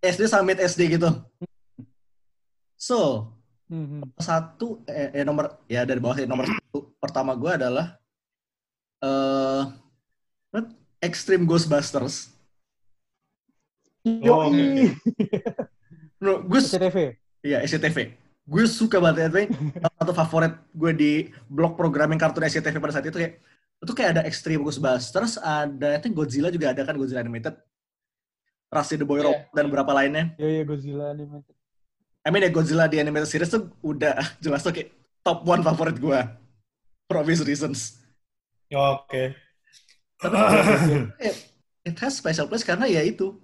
[0.00, 1.10] SD sampai SD gitu.
[2.76, 3.32] So,
[3.64, 4.12] Mhm.
[4.20, 7.96] satu eh, eh, nomor ya dari bawah sih nomor satu pertama gue adalah
[9.00, 9.83] eh what?
[11.04, 12.32] Extreme Ghostbusters.
[14.04, 14.92] Oh, oke, Yoi.
[16.20, 17.16] No, gue SCTV.
[17.40, 18.12] Iya, SCTV.
[18.44, 19.38] Gue suka banget SCTV.
[19.80, 21.12] Salah satu favorit gue di
[21.48, 23.40] blog programming kartun SCTV pada saat itu kayak
[23.80, 27.56] itu kayak ada Extreme Ghostbusters, ada I think Godzilla juga ada kan Godzilla Animated.
[28.74, 29.30] Rusty the Boy Iya.
[29.30, 30.24] Robot dan beberapa lainnya.
[30.34, 31.54] Iya, iya, Godzilla animated.
[32.24, 34.90] I mean ya Godzilla di animated series tuh udah jelas tuh kayak
[35.22, 36.20] top one favorit gue.
[37.06, 38.00] For obvious reasons.
[38.72, 39.36] Oke.
[41.20, 41.34] It,
[41.84, 43.36] it has special place karena ya itu.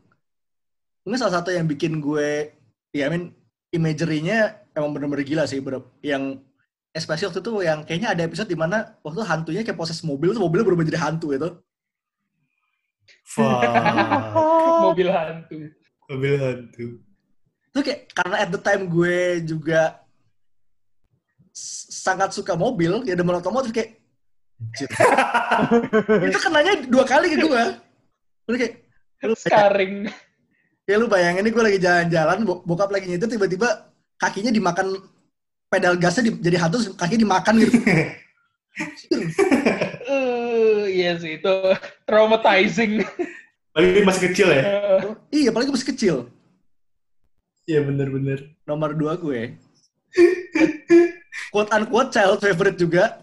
[1.04, 2.52] Mungkin salah satu yang bikin gue,
[2.92, 3.24] ya I mean,
[3.72, 5.60] imagery-nya emang bener-bener gila sih.
[5.60, 6.44] Bener, yang
[6.92, 10.34] especially waktu itu yang kayaknya ada episode di mana waktu itu hantunya kayak proses mobil,
[10.34, 11.50] tuh mobilnya berubah jadi hantu itu.
[14.90, 15.56] Mobil hantu.
[16.10, 16.86] Mobil hantu.
[17.70, 20.02] Itu kayak, karena at the time gue juga
[21.54, 23.99] sangat suka mobil, ya demen otomotif kayak.
[26.28, 27.64] itu kenanya dua kali ke gue.
[28.46, 28.74] Terus kayak,
[29.24, 29.94] lu Scarring.
[30.84, 34.98] ya lu bayangin nih gue lagi jalan-jalan, bo- bokap lagi nyetir, tiba-tiba kakinya dimakan
[35.70, 37.72] pedal gasnya di- jadi hantu, kakinya dimakan gitu.
[40.10, 41.54] Eh, iya sih, itu
[42.06, 43.02] traumatizing.
[43.70, 44.62] Lagi masih kecil ya?
[44.62, 46.16] Eh, iya, apalagi masih kecil.
[47.66, 48.54] Iya bener-bener.
[48.66, 49.54] Nomor dua gue,
[51.54, 53.19] quote unquote child favorite juga,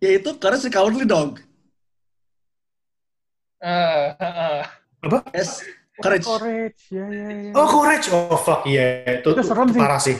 [0.00, 1.42] yaitu Courage the Cowardly Dog.
[3.62, 4.62] eh, eh.
[5.32, 6.26] S Courage.
[6.26, 7.52] Courage, ya, ya, ya.
[7.54, 8.10] Oh, Courage.
[8.10, 8.66] Oh, fuck.
[8.66, 9.78] Iya, itu, Itu serem sih.
[9.78, 10.16] parah sih.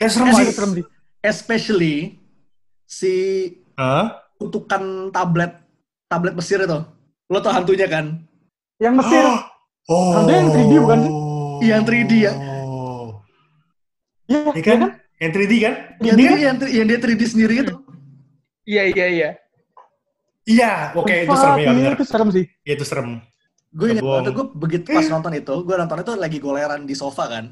[0.00, 0.44] Ya, serem Wah, sih.
[0.48, 0.84] itu serem sih.
[1.20, 1.96] Especially
[2.88, 3.12] si
[3.76, 4.24] Hah?
[4.40, 5.52] kutukan tablet
[6.08, 6.78] tablet Mesir itu.
[7.28, 8.24] Lo tau hantunya kan?
[8.80, 9.24] Yang Mesir.
[9.84, 10.16] Oh.
[10.16, 11.12] Hantu yang 3D bukan sih?
[11.58, 12.32] Iya, yang 3D ya.
[12.32, 13.06] Oh.
[14.26, 14.78] Iya, Iya kan?
[15.18, 15.74] Yang 3D kan?
[16.00, 17.74] Yang, Dia- dia, yang, yang dia 3D sendiri itu.
[18.68, 19.30] Iya, iya, iya.
[20.48, 21.92] Iya, oke itu serem ya iya, bener.
[21.96, 22.44] Itu serem sih.
[22.68, 23.08] Iya itu serem.
[23.72, 27.28] Gue ingat waktu gue begitu pas nonton itu, gue nonton itu lagi goleran di sofa
[27.28, 27.44] kan.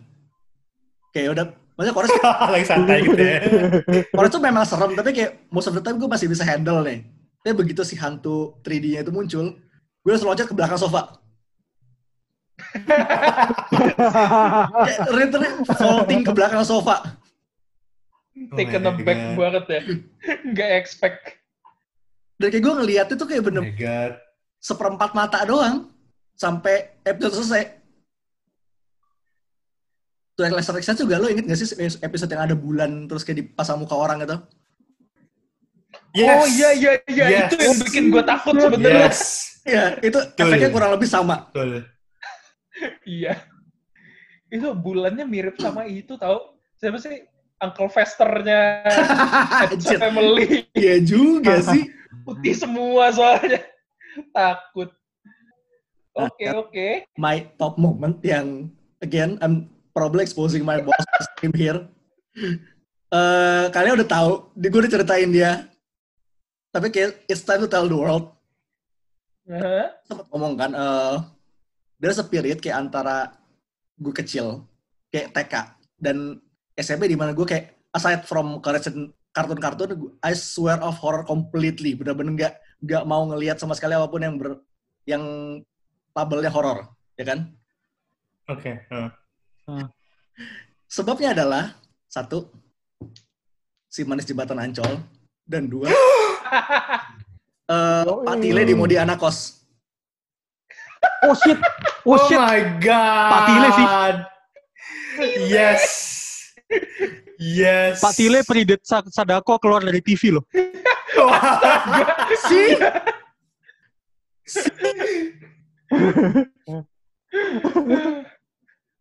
[1.13, 1.45] Kayak udah,
[1.77, 2.13] maksudnya Kores,
[2.57, 3.41] Lagi santai gitu ya.
[4.17, 7.05] Kores tuh memang serem, tapi kayak most of the time gue masih bisa handle nih.
[7.45, 9.57] Tapi begitu si hantu 3D-nya itu muncul,
[10.05, 11.21] gue langsung loncat ke belakang sofa.
[14.89, 17.05] Kayak literally vaulting ke belakang sofa.
[18.37, 19.35] Taken Oh aback God.
[19.35, 19.81] banget ya.
[20.45, 21.21] Nggak expect.
[22.37, 24.13] Dan kayak gue ngeliat itu kayak Oh bener my god.
[24.61, 25.89] seperempat mata doang.
[26.37, 27.81] Sampai episode selesai.
[30.37, 31.65] Tuh yang Lester Express juga lo inget gak sih
[32.05, 34.37] episode yang ada bulan terus kayak dipasang muka orang gitu?
[36.13, 36.29] Yes.
[36.29, 37.25] Oh iya, iya, iya.
[37.25, 37.49] Yes.
[37.49, 39.09] Itu yang bikin gue takut sebenarnya.
[39.09, 39.21] Yes.
[39.65, 40.45] Iya, itu Betul.
[40.45, 41.49] efeknya kurang lebih sama.
[41.51, 41.89] Betul.
[43.03, 43.35] Iya.
[44.47, 47.25] itu bulannya mirip sama itu tau siapa sih
[47.63, 48.85] Uncle Festernya.
[50.03, 51.93] Family Iya juga sih.
[52.27, 53.63] putih semua soalnya
[54.35, 54.91] takut
[56.17, 56.87] Nah, oke oke
[57.21, 58.73] My top moment yang
[59.05, 60.97] again I'm probably exposing my boss
[61.37, 61.85] stream here.
[63.13, 65.69] Eh kalian udah tahu, di gue udah ceritain dia.
[66.73, 68.33] Tapi kayak it's time to tell the world.
[70.09, 71.17] Sempat ngomong kan, eh
[72.01, 73.37] there's a period kayak antara
[73.97, 74.65] gue kecil,
[75.09, 75.55] kayak TK,
[76.01, 76.41] dan
[76.77, 82.33] SMP di mana gue kayak aside from kartun kartun-kartun, I swear off horror completely, bener-bener
[82.33, 84.65] nggak nggak mau ngelihat sama sekali apa pun yang ber
[85.05, 85.21] yang
[86.17, 86.89] labelnya horor,
[87.21, 87.53] ya kan?
[88.49, 88.81] Oke.
[88.89, 89.11] heeh.
[90.97, 91.77] Sebabnya adalah
[92.09, 92.49] satu,
[93.93, 95.05] si manis jembatan Ancol,
[95.45, 95.97] dan dua, eh
[98.09, 98.25] Yoi.
[98.25, 99.69] Pak Tile di Modi Anak Kos.
[101.29, 101.61] Oh shit.
[102.09, 102.41] Oh, Oh, shit.
[102.41, 103.31] my god.
[103.37, 103.87] Pak Tile sih.
[105.53, 105.85] Yes.
[107.37, 108.01] Yes.
[108.01, 110.45] Pak Tile Pridet Sa- Sadako keluar dari TV loh.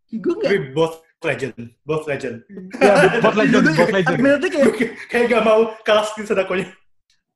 [0.05, 2.45] Si gue Tapi both legend, both legend.
[2.77, 4.19] Ya, bot legend, Dulu bot kayak- legend.
[4.45, 6.67] Kayak Kayak gak mau kalah skin sedakonya.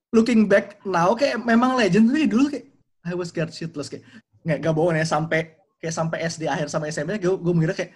[0.10, 2.66] looking back now kayak memang legend tapi dulu kayak
[3.06, 4.02] I was scared shitless kayak
[4.42, 7.94] nggak nggak bohong ya sampai kayak sampai SD akhir sampai SMP gue gue mengira kayak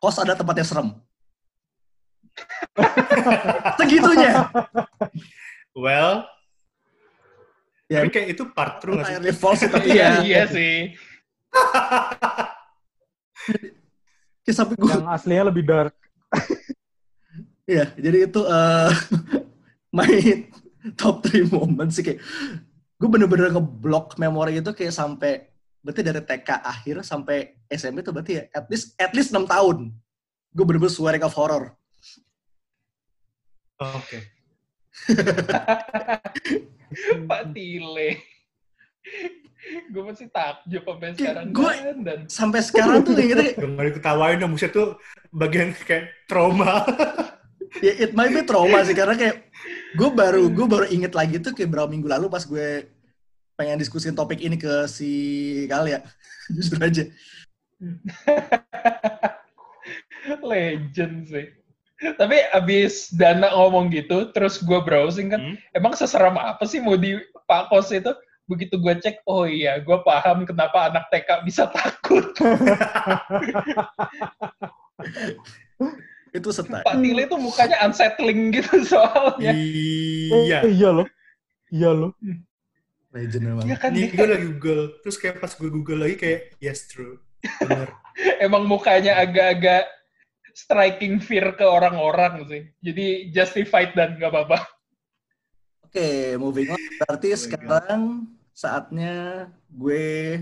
[0.00, 0.96] kos ada tempatnya serem
[3.80, 4.44] segitunya
[5.70, 6.26] Well,
[7.86, 9.34] ya tapi kayak itu part true nggak sih?
[9.38, 10.74] false sih, tapi iya ya iya sih
[14.50, 15.94] sampai gue Yang aslinya lebih dark.
[17.70, 18.90] ya jadi itu eh
[19.94, 20.10] my
[20.98, 22.18] top 3 moment sih kayak
[22.98, 25.46] gue bener-bener ngeblok memori itu kayak sampai
[25.80, 29.94] berarti dari TK akhir sampai SMP itu berarti ya at least at least 6 tahun
[30.50, 31.78] gue bener-bener swearing of horror
[33.80, 34.18] Oke.
[37.24, 38.10] Pak Tile.
[39.88, 41.44] Gue masih takjub sampai sekarang.
[41.52, 44.88] Gue- dan, sampai sekarang tuh ingetnya Gak mau diketawain dong, maksudnya tuh
[45.32, 46.84] bagian kayak trauma.
[47.84, 49.46] ya it might be trauma sih karena kayak
[49.94, 52.88] gue baru gue baru inget lagi tuh kayak berapa minggu lalu pas gue
[53.54, 55.10] pengen diskusin topik ini ke si
[55.68, 56.00] kali ya.
[56.56, 57.04] Jujur aja.
[60.44, 61.59] Legend sih
[62.16, 65.56] tapi abis Dana ngomong gitu terus gue browsing kan Hmm.
[65.72, 68.08] emang seseram apa sih mau di Pak Kos itu
[68.44, 72.24] begitu gue cek oh iya gue paham kenapa anak TK bisa takut
[76.30, 80.58] itu setai Pak Tile itu mukanya unsettling gitu soalnya Iya.
[80.62, 81.06] Eh, iya loh.
[81.70, 82.12] Iya loh.
[83.10, 86.86] legend memang Iya kan gue lagi Google, terus kayak pas gue Google lagi kayak, yes
[86.86, 87.18] true.
[87.58, 87.90] Bener.
[88.46, 89.90] emang mukanya agak-agak
[90.66, 94.60] striking fear ke orang-orang sih jadi justified dan nggak apa-apa
[95.90, 96.78] Oke, moving on.
[97.02, 98.02] Berarti Oh sekarang
[98.54, 100.38] saatnya gue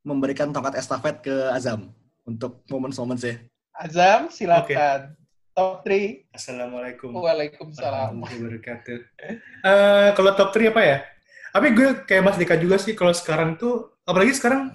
[0.00, 1.92] memberikan tongkat estafet ke Azam
[2.24, 3.36] untuk momen-momen sih.
[3.76, 5.12] Azam silakan
[5.52, 7.12] top 3 Assalamualaikum.
[7.12, 8.98] Waalaikumsalam wabarakatuh.
[9.20, 10.98] Eh, kalau top 3 apa ya?
[11.52, 14.72] Tapi gue kayak Mas Dika juga sih kalau sekarang tuh, apalagi sekarang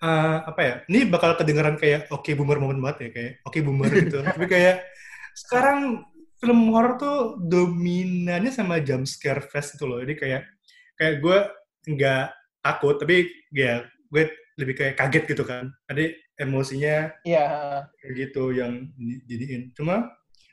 [0.00, 0.74] eh, apa ya?
[0.88, 4.18] Ini bakal kedengeran kayak oke boomer moment banget ya kayak oke boomer gitu.
[4.34, 4.76] Tapi kayak
[5.36, 6.04] sekarang
[6.40, 10.00] film horor tuh dominannya sama jump scare fest itu loh.
[10.00, 10.42] Jadi kayak
[10.96, 11.38] kayak gue
[11.96, 12.24] nggak
[12.60, 14.28] takut tapi ya gue
[14.60, 15.68] lebih kayak kaget gitu kan.
[15.88, 17.12] Jadi emosinya
[18.00, 19.72] kayak gitu yang di- jadiin.
[19.76, 20.08] Cuma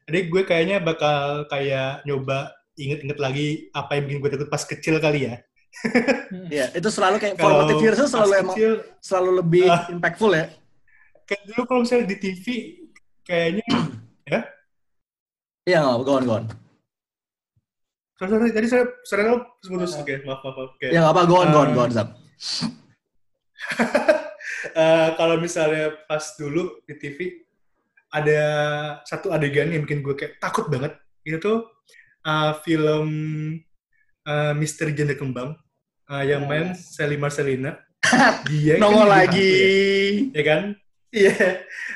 [0.07, 4.99] adik gue kayaknya bakal kayak nyoba inget-inget lagi apa yang bikin gue takut pas kecil
[4.99, 5.35] kali ya.
[6.53, 9.85] Iya, itu selalu kayak formative years selalu pas emang kecil, selalu lebih Ah.
[9.87, 10.45] impactful ya.
[11.23, 12.45] kayak dulu kalau misalnya di TV
[13.21, 13.65] kayaknya
[15.67, 16.45] Iya, nggak, go on, go on.
[18.15, 20.71] sorry, sorry, tadi saya saya lo putus oke maaf maaf maaf.
[20.73, 20.87] Oke.
[20.89, 21.91] Ya nggak apa, go on, go on, go on.
[24.71, 27.43] Eh, kalau misalnya pas dulu di TV
[28.07, 28.41] ada
[29.03, 30.95] satu adegan yang bikin gue kayak takut banget
[31.27, 31.67] itu tuh
[32.23, 33.07] eh, film
[34.23, 35.59] eh, Misteri Janda Kembang
[36.11, 37.75] eh, yang main Sally Marcelina
[38.47, 39.51] dia kan Nongol jadi lagi.
[39.51, 39.57] hantu
[40.31, 40.61] ya, ya kan?
[41.07, 41.35] Iya.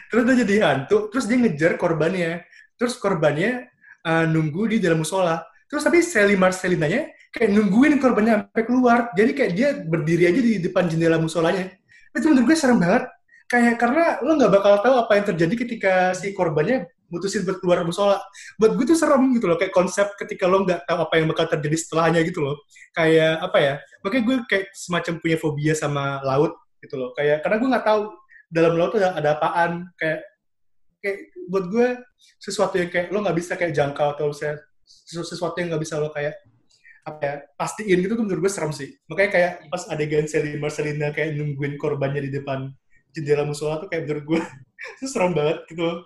[0.10, 2.32] Terus dia jadi hantu terus dia ngejar korbannya.
[2.76, 3.69] Terus korbannya
[4.04, 5.45] eh, nunggu di dalam musola.
[5.69, 9.00] Terus tapi Sally Marcelinanya kayak nungguin korbannya sampai keluar.
[9.15, 11.71] Jadi kayak dia berdiri aja di depan jendela musolanya.
[12.12, 13.08] Itu menurut gue serem banget.
[13.47, 17.84] Kayak karena lo nggak bakal tahu apa yang terjadi ketika si korbannya mutusin buat keluar
[17.84, 18.24] musola
[18.56, 21.45] buat gue tuh serem gitu loh kayak konsep ketika lo nggak tahu apa yang bakal
[21.52, 22.56] terjadi setelahnya gitu loh.
[22.95, 27.12] Kayak apa ya makanya gue kayak semacam punya fobia sama laut gitu loh.
[27.13, 28.02] Kayak karena gue nggak tahu
[28.52, 29.91] dalam laut tuh ada, apaan.
[30.00, 30.19] Kayak
[31.04, 31.17] kayak
[31.52, 31.88] buat gue
[32.39, 34.56] sesuatu yang kayak lo nggak bisa kayak jangkau atau saya
[34.88, 36.39] sesuatu yang nggak bisa lo kayak
[37.02, 38.95] apa ya pastiin gitu tuh menurut gue serem sih.
[39.10, 42.69] Makanya kayak pas adegan Sally Marcelina kayak nungguin korbannya di depan
[43.12, 44.41] jendela musola tuh kayak menurut gue
[44.97, 46.06] itu serem banget gitu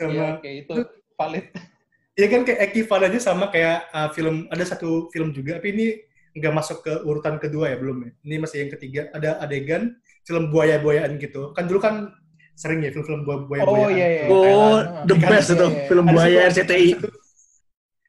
[0.00, 0.72] sama Iya, oke itu
[1.20, 1.44] valid.
[2.20, 5.86] ya kan kayak ekivalennya sama kayak uh, film ada satu film juga tapi ini
[6.36, 10.48] nggak masuk ke urutan kedua ya belum ya ini masih yang ketiga ada adegan film
[10.54, 11.94] buaya-buayaan gitu kan dulu kan
[12.54, 14.22] sering ya film-film buaya-buayaan Oh iya iya.
[14.28, 14.44] Oh,
[14.84, 15.08] Thailand.
[15.08, 15.80] the Kan, best iya, itu iya.
[15.88, 16.88] film Ada buaya RCTI.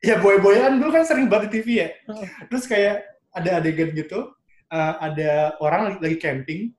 [0.01, 1.89] Ya boy-boyan dulu kan sering banget di TV ya.
[2.51, 4.33] Terus kayak ada adegan gitu,
[4.73, 6.75] uh, ada orang lagi camping,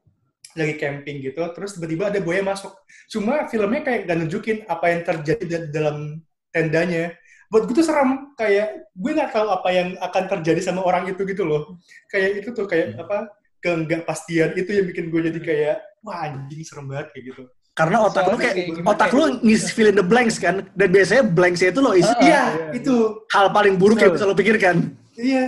[0.55, 2.73] lagi camping gitu, terus tiba-tiba ada buaya masuk.
[3.09, 6.21] Cuma filmnya kayak gak nunjukin apa yang terjadi di dalam
[6.53, 7.13] tendanya.
[7.49, 11.21] Buat gue tuh serem, kayak gue nggak tahu apa yang akan terjadi sama orang itu
[11.29, 11.77] gitu loh.
[12.09, 13.29] Kayak itu tuh kayak apa
[13.61, 17.43] keenggak pastian itu yang bikin gue jadi kayak wah anjing serem banget kayak gitu.
[17.73, 20.65] Karena otak lu kayak kayak otak lu ngisi fill in the blanks kan.
[20.77, 22.67] Dan biasanya blanks itu lo isi Ah, Iya, iya.
[22.77, 22.95] itu
[23.33, 24.33] hal paling buruk yang bisa Betul.
[24.33, 24.77] lo pikirkan.
[25.17, 25.45] Iya.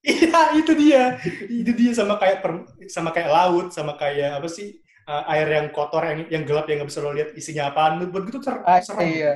[0.00, 1.20] Iya, itu dia.
[1.44, 4.80] Itu dia sama kayak per- sama kayak laut, sama kayak apa sih?
[5.10, 7.98] uh, air yang kotor yang yang gelap yang nggak bisa lo lihat isinya apaan.
[8.08, 9.10] Buat gue tuh ser- Ah, serem.
[9.10, 9.32] iya.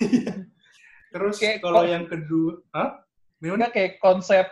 [1.12, 3.04] Terus Kayak kalau yang kedua, hah?
[3.36, 3.68] Gimana?
[3.68, 4.46] Enggak kayak konsep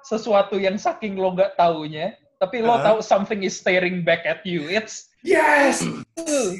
[0.00, 2.94] sesuatu yang saking lo nggak taunya, tapi lo Hah?
[2.94, 4.64] tahu something is staring back at you.
[4.70, 5.82] It's Yes.
[5.84, 6.50] uh,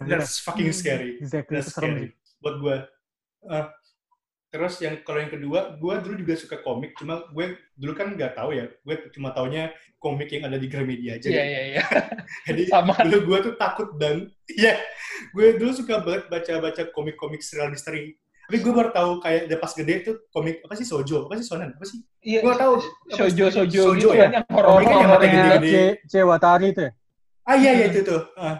[0.10, 1.16] That's fucking scary.
[1.22, 2.12] Exactly, That's scary.
[2.44, 2.76] Buat gue.
[3.48, 3.66] Uh,
[4.50, 8.34] terus yang kalau yang kedua, gue dulu juga suka komik, cuma gue dulu kan nggak
[8.34, 9.70] tahu ya, gue cuma taunya
[10.02, 11.30] komik yang ada di Gramedia aja.
[11.30, 11.82] iya iya iya.
[12.50, 12.98] Jadi Sama.
[13.06, 14.28] dulu gue tuh takut banget.
[14.50, 14.74] Iya,
[15.30, 18.18] gue dulu suka banget baca-baca komik-komik serial misteri.
[18.50, 21.46] Tapi gue baru tahu kayak udah pas gede tuh komik apa sih sojo, apa sih
[21.46, 22.02] sonen, apa sih?
[22.18, 22.42] Iya.
[22.42, 22.74] Gue tahu.
[23.14, 24.26] Sojo sojo Shoujo gitu ya?
[24.26, 25.38] kan yang horor Komiknya yang mata gitu.
[25.38, 25.70] gede-gede.
[25.70, 26.90] C, C Watari itu ya?
[27.46, 28.22] Ah iya iya itu tuh.
[28.34, 28.58] Ah.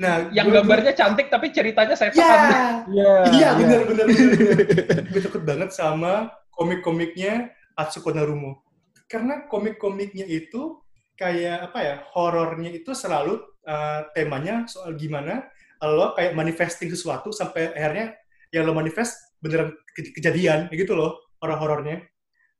[0.00, 2.40] Nah, Yang gua- gambarnya cantik tapi ceritanya gua- setan.
[2.88, 3.12] Ya, Iya.
[3.36, 4.56] iya benar benar benar.
[5.04, 6.12] gue takut banget sama
[6.50, 8.64] komik-komiknya Atsuko Narumo.
[9.04, 10.80] Karena komik-komiknya itu
[11.14, 15.44] kayak apa ya, horornya itu selalu uh, temanya soal gimana
[15.82, 18.16] lo kayak manifesting sesuatu sampai akhirnya
[18.48, 22.08] yang lo manifest beneran ke- kejadian gitu loh horor-horornya.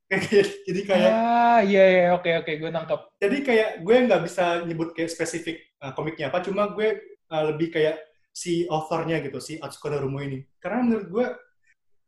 [0.05, 0.29] Kayak-
[0.69, 2.99] jadi kayak Ah iya iya oke oke gue nangkep.
[3.17, 7.71] jadi kayak gue nggak bisa nyebut kayak spesifik uh, komiknya apa, cuma gue uh, lebih
[7.71, 7.97] kayak
[8.31, 10.43] si authornya gitu, si Atsuko Narumo ini.
[10.59, 11.25] Karena menurut gue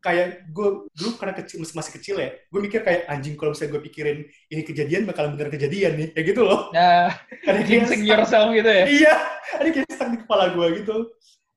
[0.03, 3.79] kayak gue dulu karena kecil masih, masih kecil ya, gue mikir kayak anjing kalau misalnya
[3.79, 4.19] gue pikirin
[4.51, 6.67] ini kejadian bakalan bener kejadian nih, kayak gitu loh.
[6.75, 7.07] Nah,
[7.47, 8.85] Ada kayak jinxing yourself gitu ya.
[8.85, 9.15] iya,
[9.55, 10.97] ada kayak stuck di kepala gue gitu.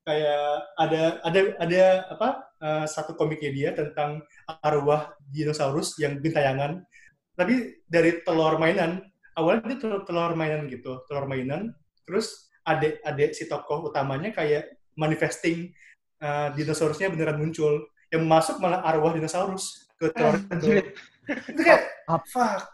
[0.06, 1.82] Kayak ada ada ada
[2.14, 2.28] apa
[2.62, 4.22] uh, satu komiknya dia tentang
[4.62, 6.86] arwah dinosaurus yang gentayangan.
[7.34, 9.02] Tapi dari telur mainan,
[9.34, 11.74] awalnya dia telur, telur mainan gitu, telur mainan.
[12.06, 15.70] Terus adik-adik si tokoh utamanya kayak manifesting
[16.18, 17.86] uh, dinosaurusnya beneran muncul.
[18.10, 20.94] Yang masuk malah arwah dinosaurus ke telur itu.
[21.26, 22.70] Itu kayak, fuck.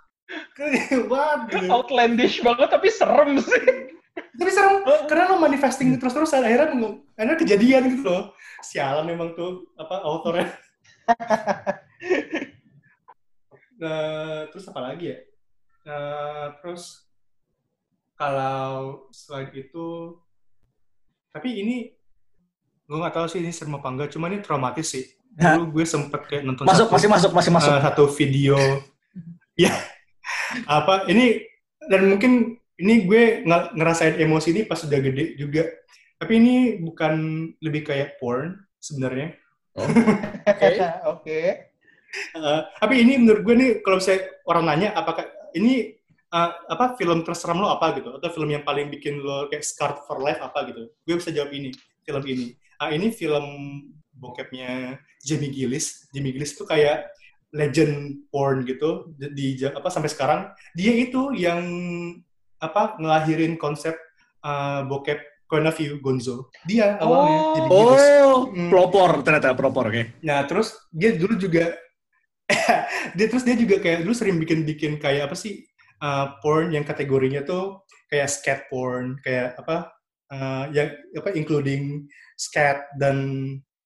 [0.56, 1.08] Gitu.
[1.72, 3.64] Outlandish banget tapi serem sih.
[4.12, 8.36] Tapi serem, karena lo manifesting terus-terusan, akhirnya, akhirnya kejadian gitu loh.
[8.60, 10.52] Sialan memang tuh, apa, autornya.
[13.82, 15.18] nah, terus apa lagi ya?
[15.88, 17.08] Nah, terus,
[18.14, 20.16] kalau selain itu,
[21.32, 21.76] tapi ini,
[22.84, 25.04] gue nggak tahu sih ini serem apa enggak, cuma ini traumatis sih.
[25.32, 27.72] Dulu gue sempet kayak nonton Masuk, satu, masih masuk, masih masuk.
[27.72, 28.56] eh, satu video,
[29.64, 29.72] ya,
[30.68, 31.40] apa, ini,
[31.88, 35.64] dan mungkin ini gue ng- ngerasain emosi ini pas udah gede juga.
[36.20, 37.14] Tapi ini bukan
[37.58, 39.34] lebih kayak porn sebenarnya.
[40.52, 40.70] Oke.
[41.08, 41.40] Oke.
[42.12, 45.24] Eh, tapi ini menurut gue nih kalau misalnya orang nanya apakah
[45.56, 45.96] ini
[46.32, 50.00] eh, apa film terseram lo apa gitu atau film yang paling bikin lo kayak scarred
[50.04, 50.88] for life apa gitu.
[51.04, 51.70] Gue bisa jawab ini,
[52.02, 52.46] film ini.
[52.76, 53.44] Ah ini film
[54.12, 56.08] bokepnya Jamie Gillis.
[56.10, 57.08] Jamie Gillis itu kayak
[57.52, 60.40] legend porn gitu di, di- apa sampai sekarang
[60.72, 61.60] dia itu yang
[62.58, 63.92] apa ngelahirin konsep
[64.40, 66.48] eh, bokep point of view Gonzo.
[66.64, 67.52] Dia awalnya Oh.
[67.54, 68.04] Jamie Gillis.
[68.24, 68.68] Oh, Hmm.
[68.72, 70.20] pelopor ternyata pelopor, oke.
[70.24, 71.72] Nah, terus dia dulu juga
[73.16, 75.64] dia terus dia juga kayak dulu sering bikin-bikin kayak apa sih
[76.02, 79.88] uh, porn yang kategorinya tuh kayak scat porn, kayak apa
[80.34, 82.04] uh, yang apa including
[82.36, 83.16] scat dan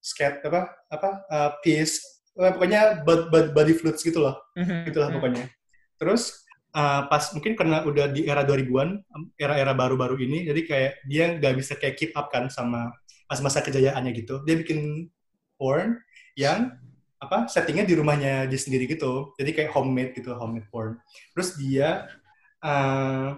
[0.01, 4.93] scat apa apa uh, piece Eh, pokoknya body, body, body fluids gitu loh Mhm.
[4.93, 5.49] itulah pokoknya.
[5.97, 6.45] Terus
[6.77, 9.01] uh, pas mungkin karena udah di era 2000-an,
[9.41, 12.93] era-era baru-baru ini, jadi kayak dia nggak bisa kayak keep up kan sama
[13.25, 14.45] masa-masa kejayaannya gitu.
[14.45, 15.09] Dia bikin
[15.57, 15.97] porn
[16.37, 16.77] yang
[17.17, 19.33] apa settingnya di rumahnya dia sendiri gitu.
[19.37, 21.01] Jadi kayak homemade gitu, homemade porn.
[21.33, 22.05] Terus dia
[22.61, 23.37] uh,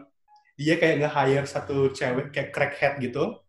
[0.60, 3.40] dia kayak nge-hire satu cewek kayak crackhead gitu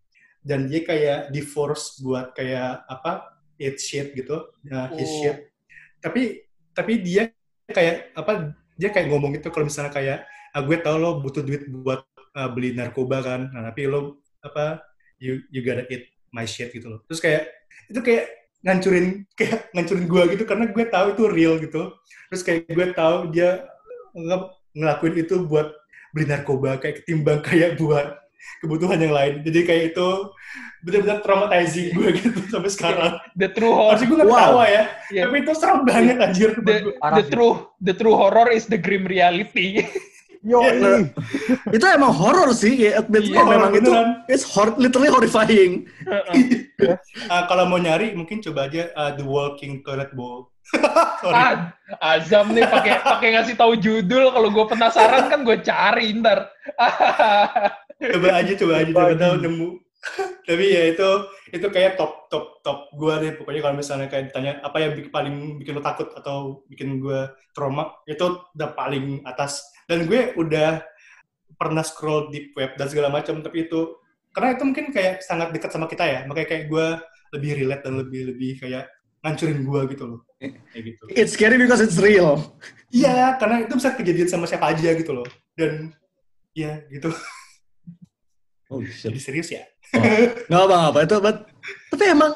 [0.41, 5.17] dan dia kayak di force buat kayak apa eat shit gitu uh, his Oh.
[5.21, 5.37] shit
[6.01, 7.29] tapi tapi dia
[7.69, 10.19] kayak apa dia kayak ngomong gitu kalau misalnya kayak
[10.57, 12.07] ah, gue tau lo butuh duit buat
[12.39, 14.81] uh, beli narkoba kan nah tapi lo apa
[15.21, 17.53] you you gotta eat my shit gitu loh terus kayak
[17.93, 21.83] itu kayak ngancurin kayak ngancurin gue gitu karena gue tahu itu real gitu
[22.29, 23.65] terus kayak gue tahu dia
[24.13, 25.73] nge- ngelakuin itu buat
[26.11, 28.21] beli narkoba kayak ketimbang kayak buat
[28.61, 30.09] kebutuhan yang lain jadi kayak itu
[30.81, 34.41] benar-benar traumatizing gue gitu sampai sekarang The true horror, harusnya gue nggak Wow.
[34.41, 35.23] ketawa ya Iya.
[35.27, 37.29] tapi itu serem banget anjir the, the sih.
[37.29, 39.85] true, the true horror is the grim reality.
[40.41, 41.13] Yo, Iya.
[41.69, 44.25] itu emang horor sih ya admit Iya, memang itu beneran.
[44.25, 45.85] it's hor literally horrifying.
[47.29, 50.49] Ah, kalau mau nyari mungkin coba aja ah, The Walking Toilet Bowl.
[51.27, 54.33] Ah, Azam nih pakai pakai ngasih tahu judul.
[54.33, 56.49] Kalau gue penasaran kan gue cari ntar.
[58.17, 58.91] coba aja coba aja.
[58.91, 59.69] Coba tahu nemu.
[60.49, 61.09] Tapi ya itu
[61.53, 63.33] itu kayak top top top gue deh.
[63.37, 67.29] Pokoknya kalau misalnya kayak ditanya apa yang bik- paling bikin lo takut atau bikin gue
[67.53, 67.93] trauma?
[68.09, 69.61] Itu udah paling atas
[69.91, 70.87] dan gue udah
[71.59, 73.99] pernah scroll deep web dan segala macam tapi itu
[74.31, 76.21] karena itu mungkin kayak sangat dekat sama kita ya.
[76.31, 76.87] Makanya kayak gue
[77.35, 78.87] lebih relate dan lebih lebih kayak
[79.27, 80.21] ngancurin gue gitu loh.
[80.39, 81.03] Kayak gitu.
[81.11, 82.39] It's scary because it's real.
[82.95, 85.27] Iya karena itu bisa kejadian sama siapa aja gitu loh.
[85.59, 85.91] Dan
[86.55, 87.11] ya gitu.
[88.71, 89.11] Oh shit.
[89.11, 89.67] Jadi serius ya?
[90.47, 90.99] Nggak apa apa.
[91.03, 91.51] Itu but
[91.91, 92.33] tapi emang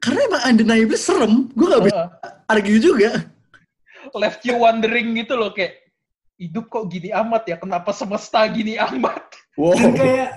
[0.00, 2.00] karena emang undeniably serem gue nggak bisa
[2.48, 3.28] argue juga.
[4.16, 5.81] Left you wondering gitu loh kayak
[6.42, 7.56] hidup kok gini amat ya?
[7.62, 9.22] Kenapa semesta gini amat?
[9.54, 9.78] Wow.
[9.78, 10.28] Dan kayak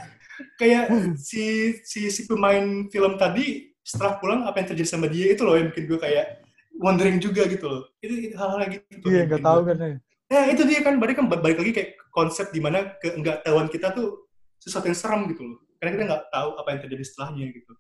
[0.60, 0.86] kayak
[1.16, 5.56] si si si pemain film tadi setelah pulang apa yang terjadi sama dia itu loh
[5.56, 6.44] yang bikin gue kayak
[6.82, 7.84] wondering juga gitu loh.
[8.02, 9.90] Itu, itu hal-hal kayak gitu Iya, nggak tahu kan ya.
[10.26, 13.70] ya itu dia kan balik kan balik lagi kayak konsep di mana ke nggak tahuan
[13.72, 14.28] kita tuh
[14.60, 15.58] sesuatu yang seram gitu loh.
[15.80, 17.72] Karena kita nggak tahu apa yang terjadi setelahnya gitu.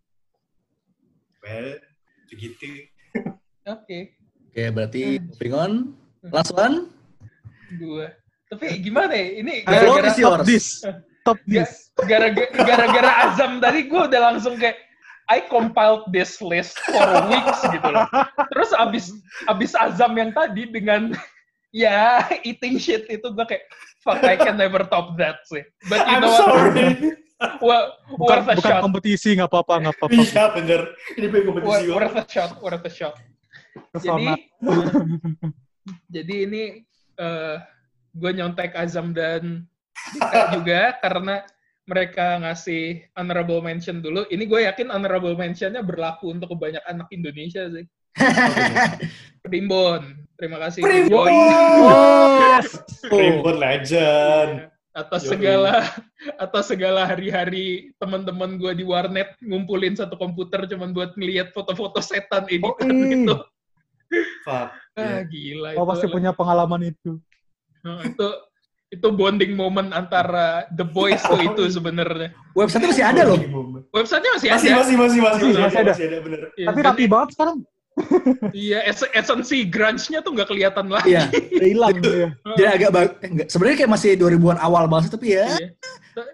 [1.43, 1.69] Well
[2.32, 2.69] begitu.
[3.67, 4.15] Oke.
[4.49, 5.71] Oke berarti moving on.
[6.32, 6.95] Last one
[7.74, 8.05] gue
[8.45, 10.09] tapi gimana ya ini gara-gara.
[10.13, 10.86] Top this.
[11.26, 11.89] Top this.
[12.05, 14.78] gara-gara gara-gara Azam tadi gue udah langsung kayak
[15.26, 17.01] I compiled this list for
[17.34, 18.05] weeks gitu loh.
[18.53, 19.05] Terus abis
[19.49, 21.09] abis Azam yang tadi dengan
[21.74, 23.66] ya eating shit itu gue kayak
[24.05, 25.66] fuck I can never top that sih.
[25.89, 26.45] But you I'm know what?
[26.45, 27.18] sorry
[27.59, 28.80] Well, Bukan, worth a bukan shot.
[28.80, 30.16] kompetisi, nggak apa-apa, nggak apa-apa.
[30.24, 30.82] iya bener
[31.20, 33.16] ini pengen kompetisi Worth, gue worth a shot, worth a shot.
[33.91, 34.28] Jadi
[36.07, 36.63] jadi ini
[37.16, 37.57] eh
[38.16, 39.68] gue nyontek Azam dan
[40.16, 41.43] Dika juga karena
[41.86, 44.26] mereka ngasih honorable mention dulu.
[44.34, 47.86] Ini gue yakin honorable mentionnya berlaku untuk kebanyakan anak Indonesia sih.
[49.45, 50.82] Primbon, terima kasih.
[50.82, 51.30] Primbon!
[52.41, 55.91] yes Primbon legend Atas segala
[56.39, 62.47] atas segala hari-hari teman-teman gue di warnet ngumpulin satu komputer cuman buat ngeliat foto-foto setan
[62.47, 63.09] editan Oi.
[63.13, 63.36] gitu.
[64.41, 65.89] Fuck Ah, gila Oh, itu.
[65.89, 67.20] pasti punya pengalaman itu.
[67.82, 68.28] Nah, itu
[68.88, 72.32] itu bonding moment antara The Boys tuh itu sebenarnya.
[72.53, 73.39] website masih ada loh
[73.89, 74.80] Websitenya masih, masih ada.
[74.80, 75.91] masih masih masih Masih, masih masih ada ada.
[75.91, 77.57] masih ada bener Iya, Tapi rapi banget sekarang.
[78.51, 81.11] Iya, es- esensi grunge-nya tuh nggak kelihatan lagi.
[81.11, 81.95] iya hilang.
[81.97, 82.30] ya.
[82.53, 85.68] jadi agak bag- eh, enggak sebenarnya kayak masih 2000-an awal banget tapi ya Iya.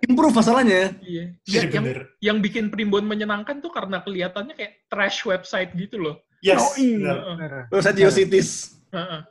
[0.04, 1.24] improve masalahnya Iya.
[1.44, 1.86] Iya, Ya, yang
[2.20, 6.22] yang bikin Primbon menyenangkan tuh karena kelihatannya kayak trash website gitu loh.
[6.42, 7.14] Yes Oh, iya.
[7.32, 7.52] Bener.
[7.70, 8.50] website Geocities
[8.90, 9.22] Heeh.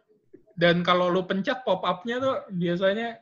[0.54, 3.16] Dan kalau lu pencet pop-up-nya tuh biasanya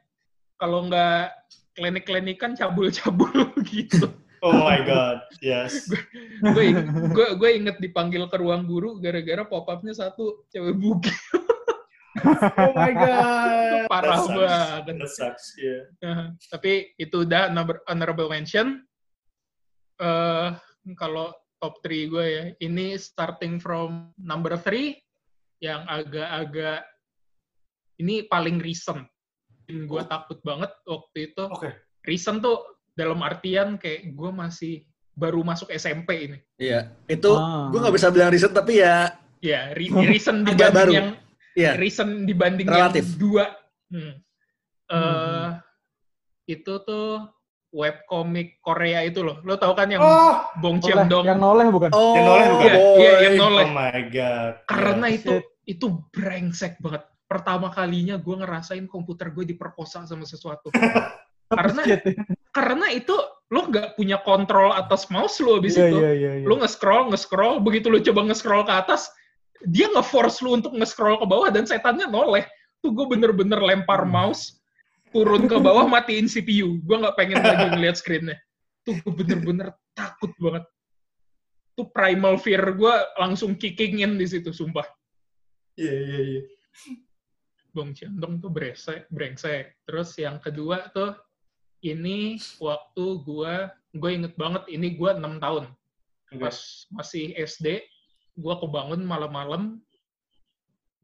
[0.55, 1.31] kalau nggak
[1.73, 3.31] klinik-klinikan cabul-cabul
[3.65, 4.11] gitu.
[4.39, 5.87] oh my god yes
[6.41, 6.65] gue
[7.11, 11.11] gue gue inget dipanggil ke ruang guru gara-gara pop-up-nya satu cewek bugi
[12.59, 14.35] oh my god parah That sucks.
[14.35, 14.83] banget.
[14.99, 18.83] That sucks yeah Nah, tapi itu udah number- honorable mention.
[19.97, 20.49] eh
[20.95, 24.95] kalau top 3 gue ya, ini starting from number 3
[25.59, 26.87] yang agak-agak
[27.99, 29.07] ini paling recent.
[29.67, 31.45] Gue takut banget waktu itu.
[31.45, 31.69] oke
[32.07, 32.63] Recent tuh
[32.95, 34.75] dalam artian kayak gue masih
[35.13, 36.39] baru masuk SMP ini.
[36.57, 37.69] iya itu Ah.
[37.69, 40.93] gue nggak bisa bilang riset tapi ya Ya, re- recent dibanding baru.
[40.95, 41.09] yang
[41.55, 43.03] iya recent dibanding Relatif.
[43.07, 43.45] yang dua.
[43.91, 44.15] Hmm.
[44.89, 45.49] Eh, Hmm.
[46.47, 47.29] itu tuh
[47.71, 49.41] webcomic Korea itu loh.
[49.45, 51.25] Lo tau kan yang oh Bong Oleh, Cheom-dong?
[51.25, 51.91] yang noleh bukan?
[51.93, 52.65] oh Yang noleh bukan?
[52.65, 52.97] Iya, boy.
[52.99, 53.65] iya, yang noleh.
[53.65, 55.17] oh my god Karena Yeah.
[55.21, 55.33] itu
[55.65, 57.03] itu brengsek banget.
[57.29, 60.73] Pertama kalinya gue ngerasain komputer gue diperkosa sama sesuatu.
[61.49, 61.81] Karena
[62.53, 63.17] karena itu
[63.49, 65.97] lo nggak punya kontrol atas mouse lo abis Iya, itu.
[65.97, 66.33] iya, iya.
[66.41, 66.45] iya.
[66.45, 69.09] Lo nge-scroll, nge-scroll, begitu lo coba nge-scroll ke atas,
[69.65, 72.45] dia nge-force lo untuk nge-scroll ke bawah dan setannya noleh.
[72.85, 74.13] Tuh gue bener-bener lempar Hmm.
[74.13, 74.58] mouse,
[75.11, 76.81] turun ke bawah, matiin CPU.
[76.83, 78.37] Gue nggak pengen lagi ngeliat screen-nya.
[78.85, 80.65] Tuh gue bener-bener takut banget.
[81.75, 84.87] Itu primal fear gue langsung kicking in di situ, sumpah.
[85.79, 86.43] Iya, iya, iya.
[87.71, 89.79] Bong Ciandong tuh brengsek, brengsek.
[89.87, 91.15] Terus yang kedua tuh,
[91.87, 93.55] ini waktu gue,
[93.95, 95.65] gue inget banget, ini gue 6 tahun.
[96.43, 96.59] Pas
[96.91, 97.87] masih SD,
[98.35, 99.79] gue kebangun malam-malam,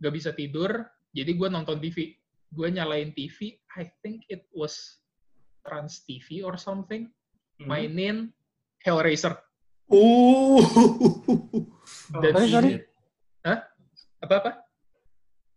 [0.02, 0.82] gak bisa tidur,
[1.14, 2.18] jadi gue nonton TV.
[2.54, 5.02] Gue nyalain TV, I think it was
[5.66, 7.10] Trans TV or something,
[7.58, 7.66] Hmm.
[7.70, 8.16] mainin
[8.82, 9.38] Hellraiser.
[9.90, 10.62] Uh.
[12.22, 12.70] Dan Sorry, sorry.
[12.78, 12.82] ini-
[14.24, 14.50] apa-apa?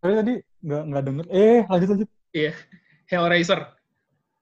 [0.03, 1.25] Tapi tadi nggak nggak denger.
[1.31, 2.09] Eh, lanjut lanjut.
[3.07, 3.61] Hellraiser.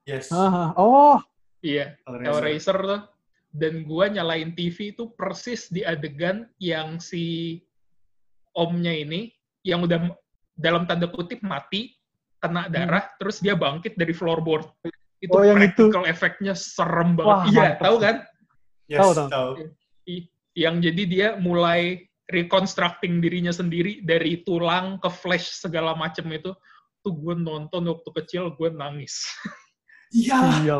[0.09, 0.33] Yes.
[0.33, 1.21] Ah, oh,
[1.61, 2.29] Iya, Hellraiser.
[2.33, 3.01] Hellraiser tuh.
[3.55, 7.57] Dan gua nyalain TV itu persis di adegan yang si
[8.51, 9.31] omnya ini,
[9.63, 10.11] yang udah
[10.53, 11.95] dalam tanda kutip mati,
[12.37, 14.67] kena darah, terus dia bangkit dari floorboard.
[15.17, 15.41] Itu Hmm.
[15.41, 15.89] Oh, yang itu.
[15.89, 17.29] practical efeknya serem banget.
[17.29, 18.15] Wah, iya, mantap tahu kan?
[18.85, 19.49] Yes, Tahu, tahu.
[20.55, 26.53] Yang jadi dia mulai reconstructing dirinya sendiri dari tulang ke flesh segala macem itu.
[27.01, 29.25] Tuh gue nonton waktu kecil, gue nangis.
[30.13, 30.37] Iya.
[30.63, 30.77] iya.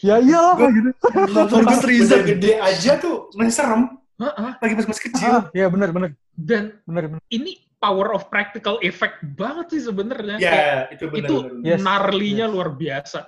[0.00, 0.90] Ya iyalah Gua- gitu.
[1.30, 3.82] Nonton udah gede aja tuh masih serem.
[4.16, 4.50] Heeh.
[4.58, 5.28] Lagi pas masih kecil.
[5.28, 7.20] Ah, iya benar benar Dan benar benar.
[7.28, 10.38] ini power of practical effect banget sih sebenarnya.
[10.38, 11.18] Ya, Kayak itu benar.
[11.18, 11.66] itu benar.
[11.66, 12.52] Yes, gnarly-nya yes.
[12.54, 13.20] luar biasa.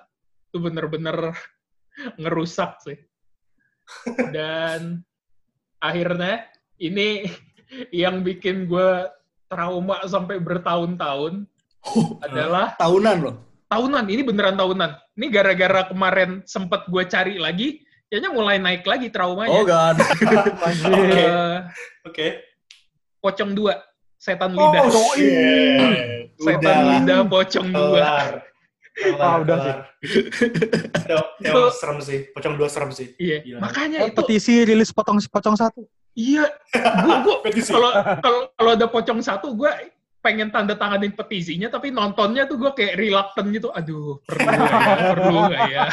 [0.46, 1.16] Itu bener-bener
[2.22, 2.98] ngerusak sih.
[4.30, 5.02] Dan
[5.82, 6.46] akhirnya
[6.78, 7.26] ini
[8.04, 9.10] yang bikin gue
[9.50, 11.44] trauma sampai bertahun-tahun
[12.26, 13.36] adalah Tahunan loh.
[13.68, 14.06] tahunan.
[14.06, 14.90] Ini beneran tahunan.
[15.18, 19.50] Ini gara-gara kemarin sempet gue cari lagi, kayaknya mulai naik lagi traumanya.
[19.50, 19.98] Oh god.
[20.62, 20.94] Anjir.
[21.10, 21.58] Eh,
[22.06, 22.26] Oke.
[23.18, 23.74] pocong dua,
[24.24, 24.82] setan lidah.
[24.88, 26.32] Oh, shit.
[26.40, 26.84] setan Udah lah.
[26.96, 28.08] lidah pocong dua.
[29.20, 29.78] Ah, udah kelar.
[31.36, 32.18] Itu serem sih.
[32.30, 33.12] Pocong dua serem sih.
[33.16, 33.58] Iya, Gila.
[33.60, 35.84] makanya Eh, itu petisi rilis potong potong satu.
[36.14, 36.46] Iya,
[37.02, 37.68] gua, gua Petisi.
[37.68, 37.90] kalau
[38.22, 39.66] kalau kalau ada pocong satu, gue
[40.22, 43.68] pengen tanda tanganin petisinya, tapi nontonnya tuh gue kayak reluctant gitu.
[43.68, 45.10] Aduh, perlu nggak ya?
[45.12, 45.84] Perlu nggak ya?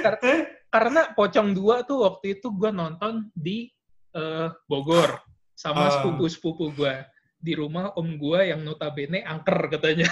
[0.00, 0.20] Kar-
[0.68, 3.66] Karena pocong dua tuh waktu itu gue nonton di
[4.14, 5.20] eh, Bogor
[5.58, 5.92] sama Ah.
[5.98, 6.94] sepupu-sepupu gue
[7.42, 10.06] di rumah om gue yang notabene angker katanya.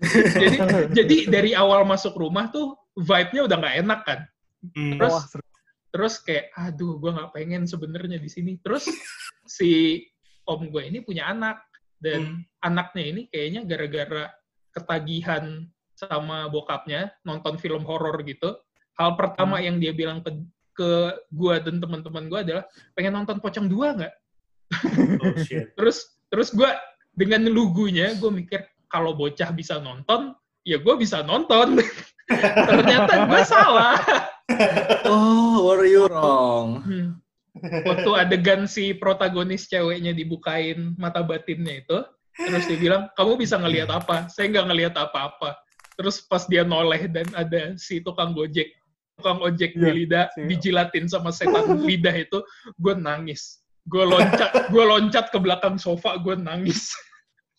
[0.40, 0.56] jadi
[0.92, 4.20] jadi dari awal masuk rumah tuh vibe-nya udah nggak enak kan.
[4.72, 4.96] Hmm.
[4.96, 5.44] Terus seru.
[5.96, 8.84] terus kayak aduh gue nggak pengen sebenarnya di sini terus
[9.56, 10.04] si
[10.44, 11.56] om gue ini punya anak
[11.96, 14.24] dan anaknya ini kayaknya gara-gara
[14.76, 15.64] ketagihan
[15.96, 18.60] sama bokapnya nonton film horor gitu
[19.00, 20.36] hal pertama yang dia bilang ke
[20.76, 24.14] ke gue dan teman-teman gue adalah pengen nonton pocong dua nggak
[25.22, 25.70] Oh, shit.
[25.78, 26.66] terus terus gue
[27.14, 28.60] dengan lugunya gue mikir
[28.90, 30.34] kalau bocah bisa nonton
[30.66, 31.78] ya gue bisa nonton
[32.68, 33.96] ternyata gue salah
[35.06, 36.78] Oh, what are you wrong?
[36.86, 37.08] Hmm.
[37.82, 41.98] Waktu adegan si protagonis ceweknya dibukain mata batinnya itu,
[42.38, 44.30] terus dia bilang, kamu bisa ngelihat apa?
[44.30, 45.58] Saya nggak ngelihat apa-apa.
[45.98, 48.70] Terus pas dia noleh dan ada si tukang gojek,
[49.18, 52.38] tukang ojek di Iya, lidah, si- dijilatin sama setan lidah itu,
[52.78, 53.65] gue nangis.
[53.86, 56.90] Gue loncat, gue loncat ke belakang sofa, gue nangis.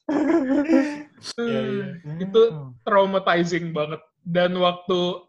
[1.37, 1.85] Iya, iya.
[2.21, 2.41] Itu
[2.85, 3.99] traumatizing banget.
[4.21, 5.25] Dan waktu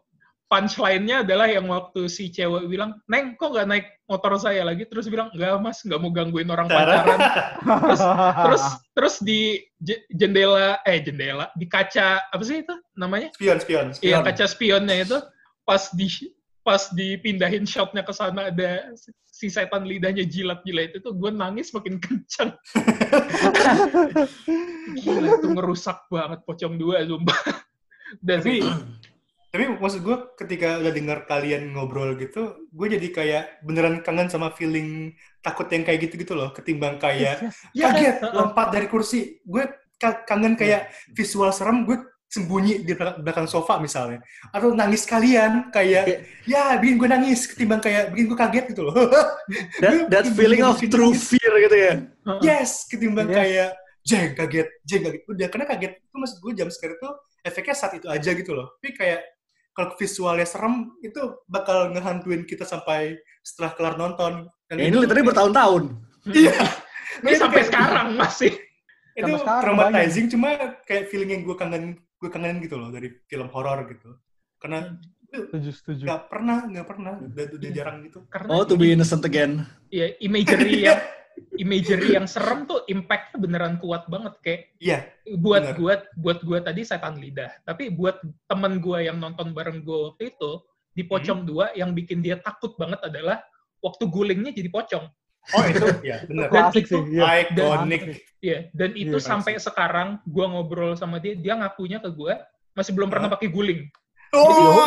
[0.49, 4.85] punchline-nya adalah yang waktu si cewek bilang, Neng, kok nggak naik motor saya lagi?
[4.89, 7.19] Terus bilang, nggak mas, nggak mau gangguin orang pacaran.
[7.61, 8.01] terus,
[8.45, 8.63] terus,
[8.97, 13.29] terus di je- jendela, eh jendela, di kaca, apa sih itu namanya?
[13.37, 13.87] Spion, spion.
[13.93, 14.21] Iya, Spion.
[14.25, 15.17] kaca spionnya itu,
[15.65, 16.07] pas di
[16.61, 18.91] pas dipindahin shotnya ke sana ada
[19.29, 22.51] si setan lidahnya jilat-jilat itu, gue nangis makin kencang.
[24.99, 27.39] Gila, itu ngerusak banget pocong dua, sumpah.
[28.19, 28.59] Dan Tapi,
[29.49, 34.51] tapi maksud gue ketika udah dengar kalian ngobrol gitu, gue jadi kayak beneran kangen sama
[34.51, 37.39] feeling takut yang kayak gitu-gitu loh, ketimbang kayak
[37.71, 38.33] Ya, kaget heeh.
[38.33, 39.39] lompat dari kursi.
[39.45, 41.95] Gue ka- kangen kayak visual serem, gue
[42.29, 44.21] sembunyi di belakang, sofa misalnya.
[44.53, 48.93] Atau nangis kalian, kayak, ya bikin gue nangis, ketimbang kayak bikin gue kaget gitu loh.
[49.81, 51.93] That, that feeling of true fear gitu ya.
[52.05, 52.39] Heeh.
[52.45, 53.37] yes, ketimbang Yes.
[53.41, 53.69] kayak,
[54.05, 55.21] jeng kaget, jeng kaget.
[55.25, 57.09] Udah, karena kaget itu maksud gue jam scare itu
[57.41, 58.77] efeknya saat itu aja gitu loh.
[58.77, 59.21] Tapi kayak,
[59.73, 64.45] kalau visualnya serem, itu bakal ngehantuin kita sampai setelah kelar nonton.
[64.69, 65.83] Dan Ya, ini literally bertahun-tahun.
[66.29, 66.51] Iya.
[67.25, 68.53] Ini sampai sekarang masih.
[69.17, 73.15] itu Sampai sekarang traumatizing cuma kayak feeling yang gue kangen gue kangenin gitu loh dari
[73.25, 74.15] film horor gitu
[74.59, 74.99] karena
[75.29, 76.03] Setuju, setuju.
[76.09, 79.61] nggak pernah nggak pernah udah, udah jarang gitu Karena Oh, to be innocent again.
[79.93, 80.97] ya imagery yang
[81.63, 85.05] imagery yang serem tuh impact beneran kuat banget kayak iya
[85.37, 85.77] buat Bener.
[85.77, 88.17] gua buat gua tadi setan lidah tapi buat
[88.49, 90.51] temen gua yang nonton bareng gua waktu itu
[90.97, 93.39] di pocong dua yang bikin dia takut banget adalah
[93.79, 95.05] waktu gulingnya jadi pocong.
[95.51, 96.47] Oh itu ya benar.
[96.47, 97.01] Dan Klasik itu- sih.
[97.15, 97.23] Iya.
[97.45, 98.01] Iconic.
[98.39, 102.39] Iya, dan itu Iya, sampai sekarang gua ngobrol sama dia, dia ngakunya ke gua
[102.71, 103.83] masih belum pernah pakai guling.
[104.31, 104.85] Oh,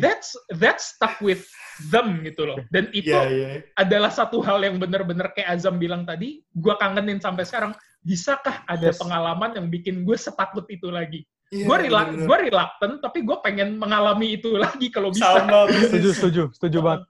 [0.00, 1.44] That's that's stuck with
[1.92, 2.58] them gitu loh.
[2.72, 3.48] Dan itu iya iya.
[3.76, 7.72] adalah satu hal yang benar-benar kayak Azam bilang tadi, gua kangenin sampai sekarang.
[8.00, 9.00] Bisakah ada Yes.
[9.00, 11.24] pengalaman yang bikin gue setakut itu lagi?
[11.48, 15.40] Iya, gue rela gue reluctant, tapi gue pengen mengalami itu lagi kalau bisa.
[15.40, 17.02] sama Setuju, setuju, setuju banget.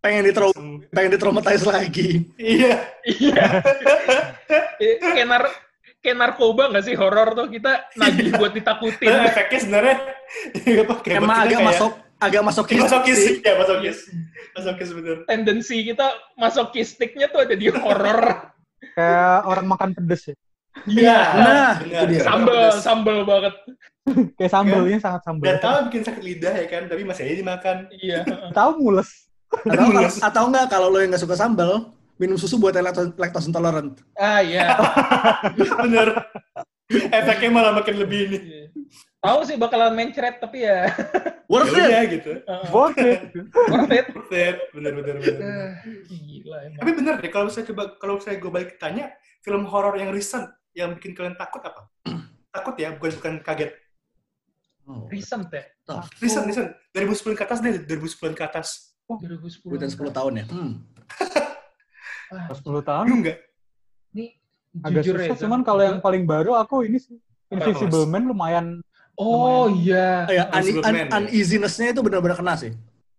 [0.00, 0.48] Pengen ditro
[0.88, 2.24] pengen ditraumatize lagi.
[2.36, 2.72] Iya.
[3.04, 3.44] Iya.
[4.98, 5.44] Kayak nar
[6.00, 9.06] kayak narkoba nggak sih horor tuh kita nagih buat ditakutin.
[9.06, 9.96] Dan efeknya sebenarnya
[11.20, 12.76] Emang agak kayak- masuk agak masokis.
[12.78, 13.34] masokis sih.
[13.40, 13.98] ya masokis
[14.52, 18.20] masokis bener Tendensi kita masokistiknya tuh ada di horor.
[18.90, 20.36] Kayak orang makan pedes ya.
[20.86, 21.18] Iya.
[21.34, 21.72] Nah,
[22.06, 22.22] dia.
[22.22, 22.80] Sambel, Pedas.
[22.80, 23.54] sambel banget.
[24.34, 25.44] Kayak sambelnya sangat sambel.
[25.44, 28.20] udah tahu bikin sakit lidah ya kan tapi masih aja dimakan Iya.
[28.50, 29.28] Tahu mules.
[29.50, 29.86] Atau,
[30.22, 33.98] atau enggak kalau lo yang nggak suka sambal, minum susu buat yang lactose, lactose intolerant.
[34.14, 34.78] Ah iya.
[35.84, 36.14] bener
[36.90, 38.38] efeknya malah makin lebih ini
[39.20, 40.90] Tahu sih bakalan mencret tapi ya
[41.44, 41.86] Worth ya it.
[41.86, 42.30] udah gitu
[42.72, 43.20] Worth it.
[43.68, 44.06] worth it.
[44.10, 45.70] Buset, bener bener bener Eh,
[46.08, 46.78] Gila emang.
[46.80, 50.48] tapi bener deh kalau saya coba kalau saya gue balik tanya film horor yang recent
[50.72, 51.86] yang bikin kalian takut apa
[52.50, 53.72] takut ya bukan bukan kaget
[54.82, 55.62] Oh, Recent ya?
[55.84, 56.10] tough.
[56.18, 59.74] recent recent 2010 ke atas deh 2010 ke atas 2010.
[59.74, 60.46] Udah 10 tahun ya.
[60.46, 60.72] Hmm.
[62.30, 63.04] Ah, 10 tahun.
[63.10, 63.42] lu enggak
[64.14, 64.38] Ini
[64.86, 65.40] Agak jujur susah, ya.
[65.42, 67.18] cuman kalau yang paling baru aku ini sih.
[67.50, 68.06] Invisible?
[68.06, 68.66] Man lumayan
[69.18, 70.24] Oh iya.
[70.24, 71.06] Oh, ya, un- un- ya.
[71.10, 72.70] uneasiness-nya itu benar-benar kena sih.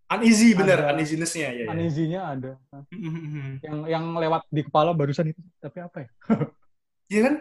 [0.08, 0.92] uneasy bener Ada.
[0.92, 1.66] uneasiness-nya ya, ya.
[1.72, 2.52] uneasy-nya ada.
[2.88, 3.60] Mhm.
[3.60, 5.40] Yang yang lewat di kepala barusan itu.
[5.60, 6.10] Tapi apa ya?
[7.08, 7.36] Iya kan?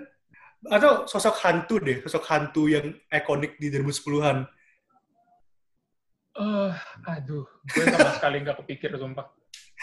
[0.70, 4.42] Atau sosok hantu deh, sosok hantu yang ikonik di 2010-an.
[6.40, 6.70] Eh,
[7.06, 9.28] aduh, gue sama sekali nggak kepikir sumpah.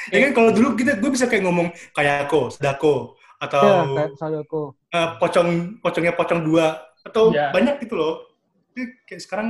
[0.10, 4.12] Ya kan kalau dulu kita gue bisa kayak ngomong kayak aku, Sadako atau Ya, kayak
[4.18, 4.62] Sadako.
[4.90, 6.66] eh, pocong pocongnya pocong dua
[7.04, 7.50] atau Ya.
[7.50, 8.14] banyak gitu loh.
[8.72, 9.48] Tapi kayak sekarang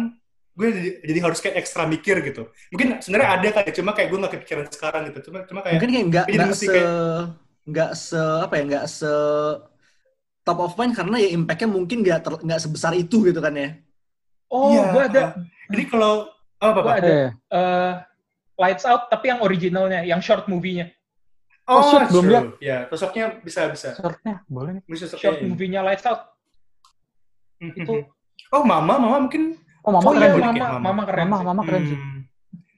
[0.54, 2.50] gue jadi, jadi harus kayak ekstra mikir gitu.
[2.70, 5.20] Mungkin sebenarnya ada kan, cuma kayak gue nggak kepikiran sekarang gitu.
[5.28, 7.28] Cuma cuma kayak Mungkin kayak nggak Jadi nggak se kayak-
[7.68, 9.12] nggak se apa ya nggak se
[10.42, 13.76] top of mind karena ya impact-nya mungkin nggak nggak sebesar itu gitu kan ya.
[14.48, 15.24] Oh, Iya, gue ada,
[15.68, 16.92] Jadi kalau oh, apa apa?
[16.96, 17.94] ada Eh, eh,
[18.58, 20.90] Lights Out, tapi yang originalnya, yang short movie-nya.
[21.68, 22.32] Oh, shit, belum true.
[22.32, 22.46] lihat.
[22.58, 23.92] Ya, sosoknya bisa bisa.
[23.94, 24.84] shortnya boleh nih.
[24.88, 25.46] Bisa Short sosoknya.
[25.46, 26.22] movie-nya Lights Out.
[27.60, 28.06] itu
[28.48, 30.44] Oh, Mama, Mama mungkin Oh, mama oh keren iya.
[30.44, 30.52] Mama.
[30.52, 31.26] mama, mama keren.
[31.26, 31.46] Mama, sih.
[31.46, 31.96] mama keren sih.
[31.98, 32.20] Hmm.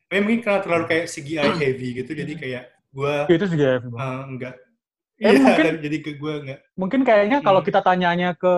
[0.05, 3.77] Tapi mungkin karena terlalu kayak CGI heavy gitu, jadi kayak gue Itu juga ya.
[3.81, 3.93] Bang.
[3.93, 4.53] uh, enggak.
[5.15, 6.59] Eh, Iya, mungkin- jadi ke gue enggak.
[6.75, 7.67] Mungkin kayaknya kalau Hmm.
[7.67, 8.53] kita tanyanya ke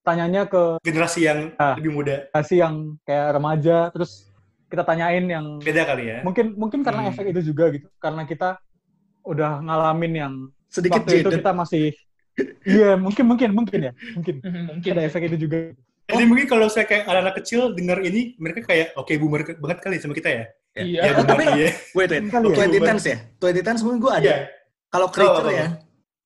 [0.00, 1.74] tanyanya ke Generasi yang Ah.
[1.74, 2.26] lebih muda.
[2.32, 4.29] kasih yang kayak remaja terus
[4.70, 6.18] kita tanyain yang Beda kali ya.
[6.22, 7.10] mungkin mungkin karena Hmm.
[7.10, 7.90] efek itu juga gitu.
[7.98, 8.56] Karena kita
[9.22, 10.32] udah ngalamin yang
[10.70, 11.90] Sedikit waktu itu kita masih
[12.64, 13.92] Iya, mungkin mungkin mungkin ya.
[14.14, 14.90] Mungkin Mhm, Mungkin.
[14.94, 15.74] ada efek itu juga.
[16.06, 19.78] Jadi mungkin kalau saya kayak anak-anak kecil denger ini, mereka kayak, oke boomer ke- banget
[19.78, 20.44] kali sama kita ya.
[20.74, 21.00] Iya.
[21.04, 21.68] Ya, boomer, Tapi- iya.
[21.92, 22.22] Wait, wait.
[22.26, 22.56] Kali ya.
[22.56, 23.16] 20 Tens ya?
[23.36, 24.24] 20 Tens mungkin gue ada.
[24.24, 24.36] Iya.
[24.88, 25.66] Kalau creature Oh, oh, ya,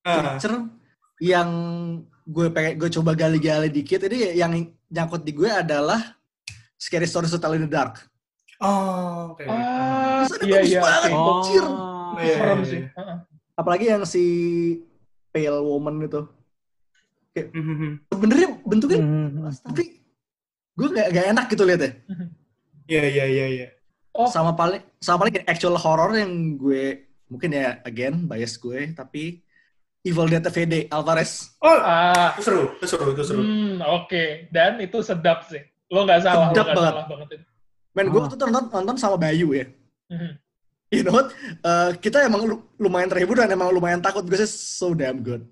[0.02, 0.56] Ah, creature
[1.18, 1.48] yang
[2.24, 4.52] gue pengen gue coba gali-gali dikit ini yang
[4.86, 6.00] nyangkut di gue adalah
[6.76, 8.00] Scary Stories to Tell in the Dark.
[8.56, 9.44] Oh, oke.
[9.44, 10.80] Ah, Kesannya iya iya.
[10.80, 11.00] banget.
[11.04, 11.12] oke.
[11.12, 11.26] Oh.
[11.34, 11.64] Anjir.
[12.14, 12.80] Iya, Serem iya, sih.
[12.80, 13.14] iya.
[13.54, 14.24] Apalagi yang si
[15.28, 16.22] Pale Woman itu.
[17.34, 18.06] Mhm.
[18.08, 19.50] Sebenarnya bentuknya Hmm.
[19.60, 19.98] tapi
[20.72, 21.90] gue gak, gak enak gitu liatnya.
[22.84, 23.68] Iya, iya, iya, iya.
[24.10, 24.30] Oh.
[24.30, 29.42] Sama paling sama paling actual horror yang gue mungkin ya again bias gue tapi
[30.00, 31.56] Evil Dead FD Alvarez.
[31.58, 33.40] Oh, Ah, itu seru, itu seru, itu seru.
[33.40, 34.24] hmm, oke.
[34.52, 35.64] Dan itu sedap sih.
[35.88, 36.92] Lo nggak salah, Sedap lo nggak banget.
[36.92, 37.46] salah banget itu.
[37.94, 38.26] Men gue Ah.
[38.26, 39.66] tuh nonton nonton sama Bayu ya.
[40.10, 40.32] Mhm.
[40.90, 41.30] You know what?
[41.40, 45.42] Eh, kita emang lu- lumayan terhibur dan emang lumayan takut because it's so damn good.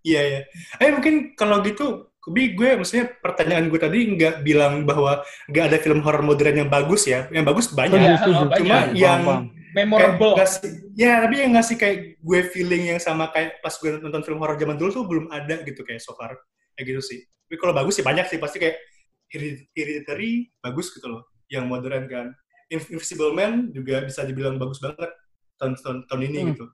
[0.00, 0.40] Iya, iya.
[0.78, 5.78] Eh, mungkin kalau gitu, Kubi, gue maksudnya pertanyaan gue tadi nggak bilang bahwa nggak ada
[5.78, 7.28] film horor modern yang bagus ya.
[7.28, 7.98] Yang bagus banyak.
[7.98, 8.44] Iya, setuju.
[8.46, 8.58] banyak.
[8.60, 9.22] Cuma yang.
[9.68, 10.32] Memorable.
[10.32, 14.24] Kayak ngasih, ya tapi yang ngasih kayak gue feeling yang sama kayak pas gue nonton
[14.24, 16.32] film horor zaman dulu tuh belum ada gitu kayak so far
[16.72, 18.80] kayak gitu sih tapi kalau bagus sih banyak sih pasti kayak
[19.28, 22.26] Hered- Hereditary bagus gitu loh yang modern kan
[22.68, 25.08] Inv- Invisible Man juga bisa dibilang bagus banget
[25.56, 26.48] tahun tahun, tahun ini Hmm.
[26.50, 26.66] gitu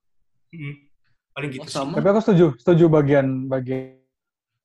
[0.51, 0.75] Mm.
[1.33, 3.99] paling gitu Oh, Tapi aku setuju, setuju bagian bagian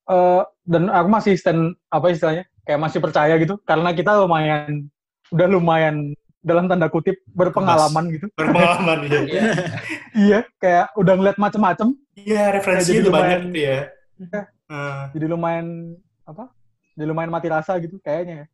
[0.05, 4.85] eh dan aku masih stand apa istilahnya kayak masih percaya gitu karena kita lumayan
[5.29, 8.25] udah lumayan dalam tanda kutip berpengalaman gitu.
[8.31, 9.41] berpengalaman ya Iya.
[10.25, 13.79] Iya, kayak udah ngeliat macem-macem iya Jadi tuh banyak lumayan- gitu ya
[14.19, 14.41] Iya.
[14.67, 15.67] Ah, jadi lumayan
[16.23, 16.53] apa?
[16.93, 18.45] Jadi lumayan mati rasa gitu kayaknya ya.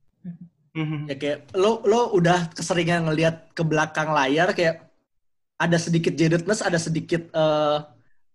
[0.75, 1.07] Mhm.
[1.07, 4.83] Ya kayak lo lo udah keseringan ngelihat ke belakang layar kayak
[5.55, 7.77] ada sedikit jadedness, ada sedikit eh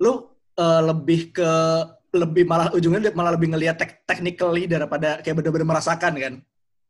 [0.01, 0.12] lo
[0.57, 1.51] eh, lebih ke
[2.11, 6.34] lebih malah ujungnya malah lebih ngelihat tek technically daripada kayak bener-bener merasakan kan.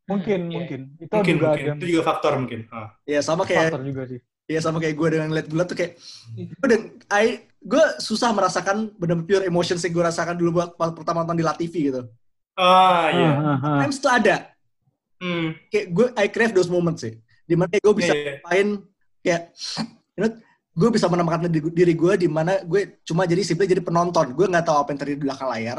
[0.09, 0.55] Mungkin, Iya.
[0.59, 0.81] mungkin.
[0.99, 1.67] Itu Mungkin, juga mungkin.
[1.67, 2.61] ada Itu juga faktor mungkin.
[2.71, 2.89] Ah.
[3.07, 4.21] Ya sama kayak faktor juga sih.
[4.51, 5.93] ya sama kayak gue dengan ngeliat bulat tuh kayak
[6.35, 6.83] gue dan
[7.15, 7.27] I
[7.63, 11.45] gue susah merasakan bener pure emotion yang gue rasakan dulu buat pas pertama nonton di
[11.47, 12.03] La TV gitu.
[12.59, 13.31] Ah, iya.
[13.31, 13.79] Ah, ah, ah.
[13.83, 14.51] Times tuh ada.
[15.21, 15.53] Hmm.
[15.69, 17.21] Kayak gue I crave those moments sih.
[17.45, 18.35] Di mana gue bisa Iya, iya.
[18.43, 18.69] main
[19.21, 19.43] kayak
[20.17, 20.31] you know,
[20.73, 24.33] gue bisa menempatkan diri, diri gue di mana gue cuma jadi simply jadi penonton.
[24.33, 25.79] Gue nggak tahu apa yang terjadi di belakang layar.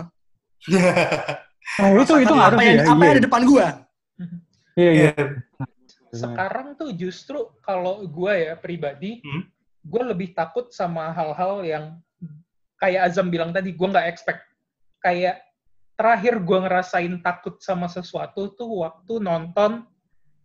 [1.82, 2.84] Nah, itu itu apa yang ya.
[2.86, 3.66] apa yang Iya, ada di depan gue.
[4.78, 4.92] iya.
[4.94, 5.12] iya.
[5.18, 5.26] Iya.
[6.12, 9.48] Sekarang tuh justru kalau gue ya pribadi, Hmm.
[9.82, 11.86] gue lebih takut sama hal-hal yang
[12.78, 14.44] kayak Azam bilang tadi, gue nggak expect.
[15.02, 15.42] Kayak
[16.02, 19.86] terakhir gue ngerasain takut sama sesuatu tuh waktu nonton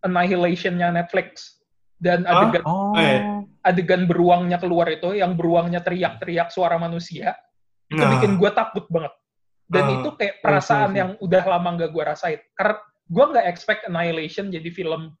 [0.05, 1.57] Annihilation-nya Netflix.
[1.97, 2.93] Dan adegan, Oh.
[2.93, 3.41] Eh.
[3.65, 7.33] adegan beruangnya keluar itu, yang beruangnya teriak-teriak suara manusia,
[7.89, 8.21] itu Nah.
[8.21, 9.09] bikin gue takut banget.
[9.65, 9.93] Dan Ah.
[9.97, 10.99] itu kayak perasaan Oke, oke.
[11.01, 12.39] yang udah lama nggak gue rasain.
[12.53, 12.77] Karena
[13.09, 15.17] gue nggak expect Annihilation jadi film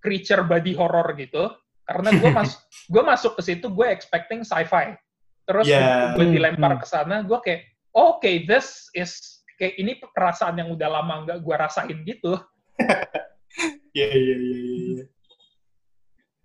[0.00, 1.52] creature body horror gitu.
[1.84, 2.56] Karena gue mas
[2.88, 4.96] gue masuk ke situ gue expecting sci-fi.
[5.44, 6.16] Terus Yeah.
[6.16, 6.80] gue Hmm, dilempar hmm.
[6.80, 7.60] ke sana, gue kayak
[7.92, 12.32] oh, oke this is kayak ini perasaan yang udah lama nggak gue rasain gitu.
[13.90, 14.58] Iya, iya, iya, iya.
[14.94, 15.04] iya.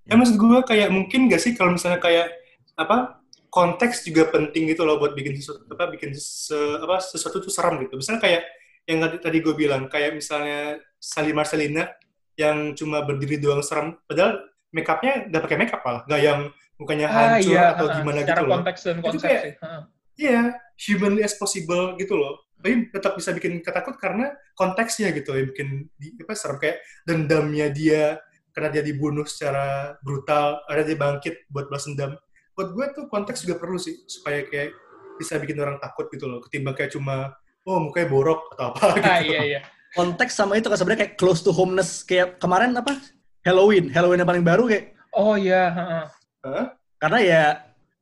[0.05, 2.33] Ya maksud gue kayak mungkin gak sih kalau misalnya kayak
[2.73, 7.53] apa konteks juga penting gitu loh buat bikin sesuatu apa bikin se- apa sesuatu tuh
[7.53, 7.95] seram gitu.
[7.95, 8.41] Misalnya kayak
[8.85, 11.85] yang tadi, tadi gue bilang kayak misalnya Sally Marcelina
[12.33, 16.39] yang cuma berdiri doang serem padahal make upnya nggak pakai make up malah nggak yang
[16.75, 18.55] mukanya hancur atau ha-ha, gimana Ah, iya, secara gitu loh.
[18.59, 19.53] konteks dan Itu konsep kayak- sih.
[19.61, 19.69] ha.
[20.15, 20.41] Iya,
[20.81, 22.35] humanly as possible gitu loh.
[22.59, 25.67] Tapi tetap bisa bikin kita takut karena konteksnya gitu yang bikin
[25.99, 28.17] di, apa serem kayak dendamnya dia
[28.55, 32.15] karena dia dibunuh secara brutal, ada dia bangkit buat balas dendam.
[32.55, 34.71] Buat gue tuh konteks juga perlu sih supaya kayak
[35.19, 36.39] bisa bikin orang takut gitu loh.
[36.39, 37.35] Ketimbang kayak cuma
[37.67, 39.11] oh mukanya borok atau apa gitu.
[39.11, 39.59] Ah, iya iya.
[39.91, 42.95] Konteks sama itu kan sebenarnya kayak close to homeness kayak kemarin apa
[43.43, 46.75] Halloween, Halloween yang paling baru kayak Oh iya, ha-ha.
[46.99, 47.43] karena ya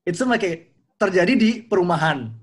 [0.01, 2.33] itu sama kayak terjadi di perumahan.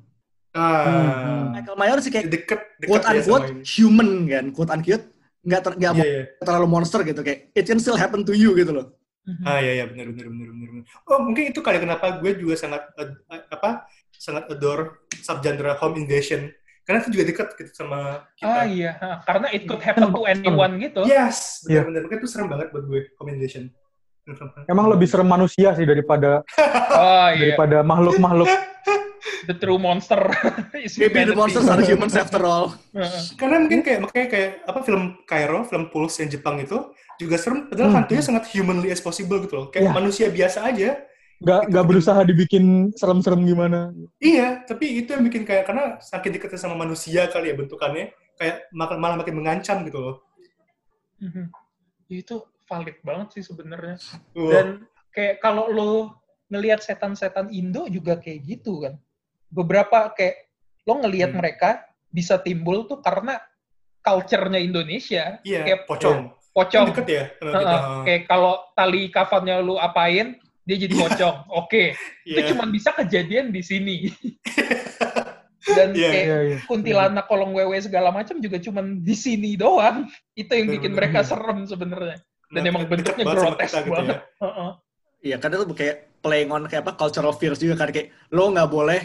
[0.53, 1.55] Hmm.
[1.55, 3.63] Michael Myers sih kayak deket deket quote ya unquote ini.
[3.65, 5.05] human kan, quote unquote
[5.41, 6.23] nggak ter, nggak Iya, iya.
[6.39, 8.87] terlalu monster gitu kayak it can still happen to you gitu loh.
[9.41, 10.69] Ah iya iya benar benar benar benar.
[10.75, 10.85] benar.
[11.07, 16.51] Oh mungkin itu kali kenapa gue juga sangat ad- apa sangat adore subgenre home invasion
[16.83, 18.51] karena itu juga dekat gitu sama kita.
[18.51, 18.91] Ah iya,
[19.23, 21.07] karena it could happen to anyone gitu.
[21.07, 21.87] Yes, Iya.
[21.87, 22.01] benar-benar.
[22.05, 23.71] Makanya itu serem banget buat gue home invasion.
[24.67, 26.43] Emang lebih serem manusia sih daripada
[26.93, 28.51] Oh iya, daripada makhluk-makhluk.
[29.51, 30.23] the true monster
[30.79, 32.79] is Maybe the monsters are humans after all.
[33.35, 36.79] Karena mungkin kayak makanya kayak apa film Cairo, film Pulse yang Jepang itu
[37.19, 37.67] juga serem.
[37.67, 37.99] Padahal Hmm.
[37.99, 39.67] hantunya sangat humanly as possible gitu loh.
[39.69, 39.93] Kayak Iya.
[39.93, 40.91] manusia biasa aja.
[41.41, 43.91] Nggak nggak berusaha dibikin serem-serem gimana.
[44.21, 48.69] Iya, tapi itu yang bikin kayak karena saking dekatnya sama manusia kali ya bentukannya, kayak
[48.71, 50.17] mak- malah makin mengancam gitu loh.
[51.19, 51.49] Mhm.
[52.07, 53.97] Itu valid banget sih sebenarnya.
[54.37, 54.53] Wah.
[54.53, 54.67] Dan
[55.11, 55.93] kayak kalau lo
[56.51, 59.01] ngelihat setan-setan Indo juga kayak gitu kan.
[59.51, 60.37] Beberapa kayak
[60.83, 61.39] lo ngelihat Hmm.
[61.39, 61.69] mereka
[62.09, 63.39] bisa timbul tuh karena
[64.01, 65.39] culture-nya Indonesia.
[65.43, 66.19] Iya, Kayak pocong.
[66.51, 66.87] pocong.
[66.91, 67.53] Deket ya Heeh.
[67.53, 67.77] kita.
[68.03, 70.35] Kayak kalau tali kafannya lu apain,
[70.65, 71.37] dia jadi pocong.
[71.53, 71.95] Oke,
[72.27, 72.35] Iya.
[72.41, 73.97] itu cuma bisa kejadian di sini.
[75.61, 76.57] Dan Iya, kayak Iya, iya.
[76.65, 80.09] kuntilanak, kolong wewe segala macam juga cuma di sini doang.
[80.33, 82.17] Itu yang bikin mereka serem sebenarnya.
[82.49, 84.17] Dan Nah, emang bentuknya banget grotes kita gitu banget.
[84.17, 84.19] ya.
[84.41, 84.71] Heeh.
[85.21, 88.67] Iya, karena itu kayak playing on kayak apa cultural fears juga kan kayak lo nggak
[88.67, 89.01] boleh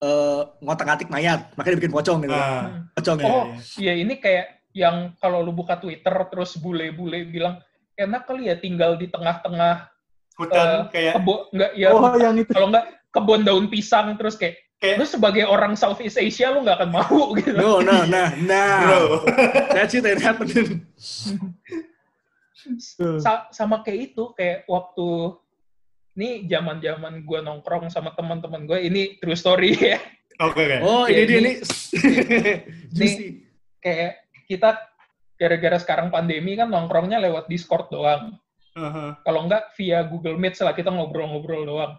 [0.00, 2.32] eh, ngotak-ngatik mayat, makanya dibikin pocong gitu.
[2.32, 3.26] Nah, Pocong ya.
[3.28, 7.58] Oh, iya, iya ini kayak yang kalau lu buka Twitter terus bule-bule bilang
[7.94, 9.90] enak kali ya tinggal di tengah-tengah
[10.38, 12.48] hutan kayak kebun enggak ya Oh, yang itu.
[12.54, 16.80] kalau enggak kebun daun pisang terus kayak kayak lu sebagai orang Southeast Asia lu nggak
[16.80, 17.52] akan mau gitu.
[17.52, 18.78] No, nah, nah, nah.
[18.80, 19.02] bro.
[19.74, 20.86] That shit ain't happening.
[23.20, 25.08] Sa- sama kayak itu kayak waktu
[26.12, 30.00] ini zaman-zaman gue nongkrong sama teman-teman gue ini true story ya
[30.40, 30.78] Oke, oke.
[30.80, 31.56] Oh, Ya, ini dia ini- nih.
[32.96, 33.26] Juicy.
[33.78, 34.12] kayak
[34.48, 34.70] kita
[35.36, 38.40] gara-gara sekarang pandemi kan nongkrongnya lewat Discord doang
[38.72, 39.20] Aha.
[39.20, 41.92] kalau enggak via Google Meet lah kita ngobrol-ngobrol doang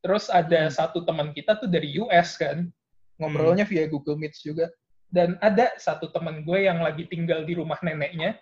[0.00, 0.72] terus ada Hmm.
[0.72, 2.70] satu teman kita tuh dari US kan
[3.16, 4.70] ngobrolnya via Google Meet juga
[5.10, 8.38] dan ada satu teman gue yang lagi tinggal di rumah neneknya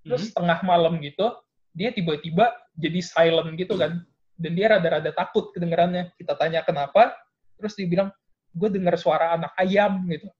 [0.00, 0.36] terus Mhm.
[0.36, 1.24] tengah malam gitu
[1.72, 4.04] dia tiba-tiba jadi silent gitu kan
[4.40, 7.12] dan dia rada-rada takut kedengarannya kita tanya kenapa
[7.60, 8.08] terus dia bilang
[8.56, 10.32] gue dengar suara anak ayam gitu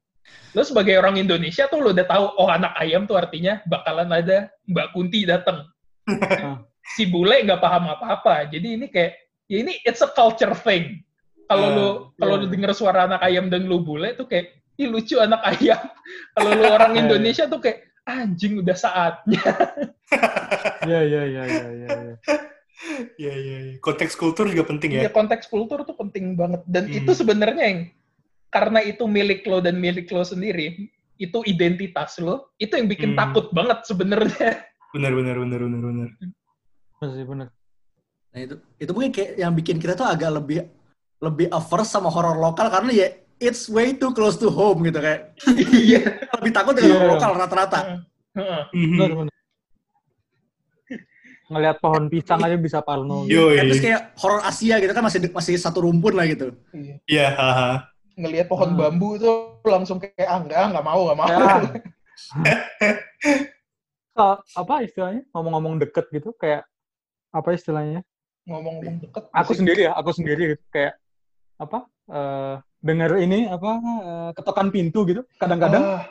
[0.55, 4.51] Lo sebagai orang Indonesia tuh lo udah tahu, oh anak ayam tuh artinya bakalan ada
[4.67, 5.67] Mbak Kunti datang.
[6.97, 8.51] si bule nggak paham apa-apa.
[8.51, 9.15] Jadi ini kayak,
[9.47, 11.07] ya ini it's a culture thing.
[11.47, 11.89] Kalau Ah, lo
[12.19, 12.43] kalau iya.
[12.47, 15.83] lo denger suara anak ayam dan lo bule tuh kayak, ih lucu anak ayam.
[16.35, 17.03] Kalau lo orang Iya, iya.
[17.07, 19.43] Indonesia tuh kayak, anjing udah saatnya.
[20.87, 22.15] Iya, iya, iya, iya, iya.
[23.17, 23.33] Iya.
[23.37, 23.77] Iya, iya.
[23.79, 25.01] Konteks kultur juga penting ya.
[25.07, 26.63] Iya konteks kultur tuh penting banget.
[26.65, 26.99] Dan Hmm.
[27.03, 27.81] itu sebenarnya yang,
[28.49, 30.89] karena itu milik lo dan milik lo sendiri,
[31.21, 33.21] itu identitas lo, itu yang bikin Hmm.
[33.21, 34.65] takut banget sebenarnya.
[34.91, 36.09] Benar, benar, benar, benar, benar.
[36.99, 37.49] Bener sih, bener.
[38.31, 40.63] Nah itu itu mungkin kayak yang bikin kita tuh agak lebih
[41.21, 45.35] lebih averse sama horor lokal karena ya it's way too close to home gitu kayak.
[45.71, 46.01] Iya.
[46.39, 47.81] lebih takut dengan horor lokal rata-rata.
[48.39, 48.63] Heeh.
[48.73, 49.35] Bener, bener.
[51.51, 53.27] Ngelihat pohon pisang aja bisa parno.
[53.27, 53.35] gitu.
[53.35, 56.55] Yo, Ya, terus kayak horor Asia gitu kan masih masih satu rumpun lah gitu.
[56.71, 56.95] Iya.
[57.05, 57.71] Iya, haha.
[58.15, 58.79] Ngelihat pohon Hmm.
[58.79, 61.27] bambu tuh langsung kayak, ah enggak, enggak mau, enggak mau.
[61.27, 61.39] Ya.
[64.53, 65.23] Apa istilahnya?
[65.33, 66.67] Ngomong-ngomong deket gitu, kayak
[67.31, 68.01] apa istilahnya?
[68.45, 69.23] Ngomong-ngomong deket.
[69.33, 69.59] Aku sih.
[69.59, 70.63] sendiri ya, aku sendiri gitu.
[70.71, 70.95] Kayak
[71.57, 71.79] apa?
[72.11, 75.23] eh dengar ini apa eh, ketokan pintu gitu.
[75.37, 76.03] Kadang-kadang Ah,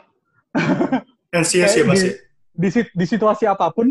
[1.30, 2.14] Ansias ya, Kayak Mas di- ya?
[2.90, 3.89] di situasi apa pun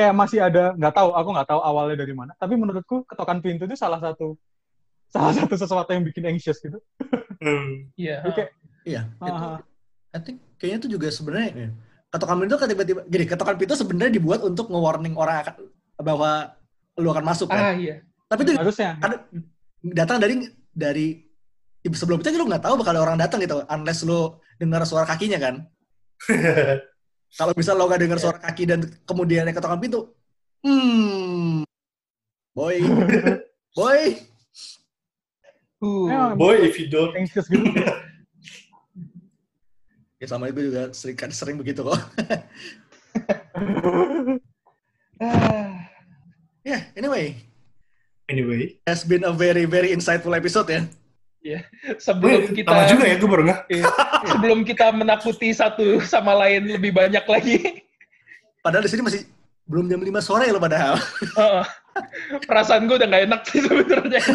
[0.00, 3.68] kayak masih ada nggak tahu aku nggak tahu awalnya dari mana tapi menurutku ketokan pintu
[3.68, 4.32] itu salah satu
[5.12, 6.80] salah satu sesuatu yang bikin anxious gitu
[7.40, 7.88] Hmm.
[7.96, 8.20] Iya.
[8.36, 8.52] Kayak
[8.84, 9.02] Iya.
[9.16, 9.60] Itu, ah,
[10.12, 11.68] I think kayaknya itu juga sebenarnya ya,
[12.12, 15.54] ketokan pintu kan tiba-tiba gini, ketokan pintu sebenarnya dibuat untuk nge-warning orang akan,
[16.04, 16.52] bahwa
[17.00, 17.80] lu akan masuk Ah, kan.
[17.80, 18.04] iya.
[18.28, 19.00] Tapi itu harusnya
[19.80, 21.06] datang dari dari
[21.88, 25.40] sebelum itu lu nggak tahu bakal ada orang datang gitu unless lu dengar suara kakinya
[25.40, 25.64] kan.
[27.30, 28.24] Kalau misal lo gak dengar Iya.
[28.26, 30.10] suara kaki dan kemudian ada ketokan pintu,
[30.66, 31.62] hmm,
[32.52, 32.76] boy,
[33.78, 34.00] boy,
[35.80, 37.16] Uh, Boy, if you don't.
[37.16, 37.40] gitu
[40.20, 41.96] ya sama gue juga sering kan sering begitu kok.
[46.60, 47.40] Ya, anyway,
[48.28, 48.76] Anyway.
[48.84, 50.84] has been a very very insightful episode ya.
[51.96, 53.60] Sebelum Eh, kita juga ya, gue baru nggak.
[53.72, 53.84] Iya.
[54.28, 57.56] sebelum kita menakuti satu sama lain lebih banyak lagi.
[58.60, 59.22] Padahal di sini masih
[59.64, 61.00] belum jam 5 sore loh padahal.
[61.38, 61.64] Heeh.
[62.44, 64.22] Perasaan gue udah gak enak sih sebenarnya.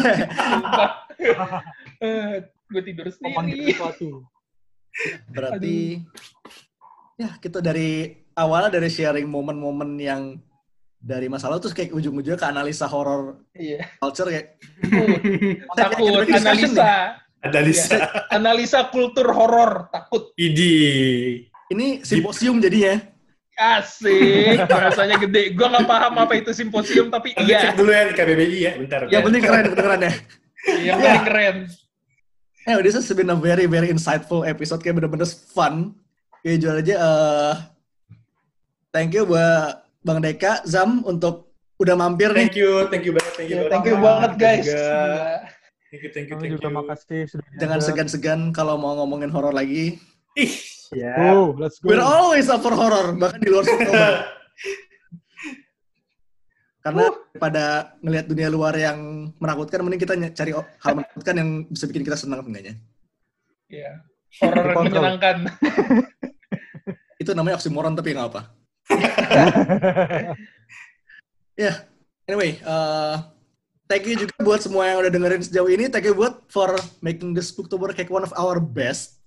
[1.96, 3.72] Eh, gue tidur sendiri.
[5.32, 6.04] Berarti
[7.16, 10.36] ya kita dari awalnya dari sharing momen-momen yang
[11.06, 13.86] dari masalah terus kayak ujung-ujungnya ke analisa horror Iya.
[14.02, 14.58] culture kayak
[15.78, 17.22] Takut Kita discussion analisa.
[17.46, 17.98] Lisa.
[18.34, 20.34] Analisa kultur horor, takut.
[20.34, 21.46] Idi.
[21.70, 22.98] ini simposium jadinya.
[23.54, 25.54] Asik, bahasanya gede.
[25.54, 27.70] Gue gak paham apa itu simposium, tapi Nanti iya.
[27.70, 29.00] cek dulu ya di KBBI ya, bentar.
[29.06, 30.12] Yang penting keren kedengerannya.
[30.82, 31.56] Yang paling keren.
[32.66, 35.94] Eh, this has been a very very insightful episode kayak bener-bener fun.
[36.42, 36.94] Kayak jual aja.
[36.98, 37.54] eh
[38.90, 42.46] thank you buat Bang Deka, Zam untuk udah mampir nih.
[42.46, 43.72] Thank you, thank you banget, thank you Ya, banget.
[43.74, 44.64] thank you banget guys.
[44.64, 44.78] Juga.
[44.78, 45.26] Gila.
[45.86, 46.76] Thank you, thank you, kami thank juga you.
[46.78, 49.98] makasih sudah Jangan segan-segan kalau mau ngomongin horor lagi.
[50.36, 50.52] Ih,
[50.92, 51.32] ya.
[51.34, 54.12] oh let's go We're always up for horror, bahkan di luar Oktober.
[56.84, 57.64] Karena pada
[57.98, 58.98] ngelihat dunia luar yang
[59.42, 62.78] menakutkan, mending kita cari hal menakutkan yang bisa bikin kita senang enggaknya.
[63.66, 64.06] Iya.
[64.38, 65.02] Horor yang Dikontrol.
[65.02, 65.36] menyenangkan.
[67.22, 68.54] Itu namanya oksimoron tapi nggak apa.
[71.56, 71.88] Ya,
[72.28, 73.24] anyway, uh,
[73.88, 75.88] thank you juga buat semua yang udah dengerin sejauh ini.
[75.88, 79.24] Thank you buat for making the Spooktober kayak one of our best.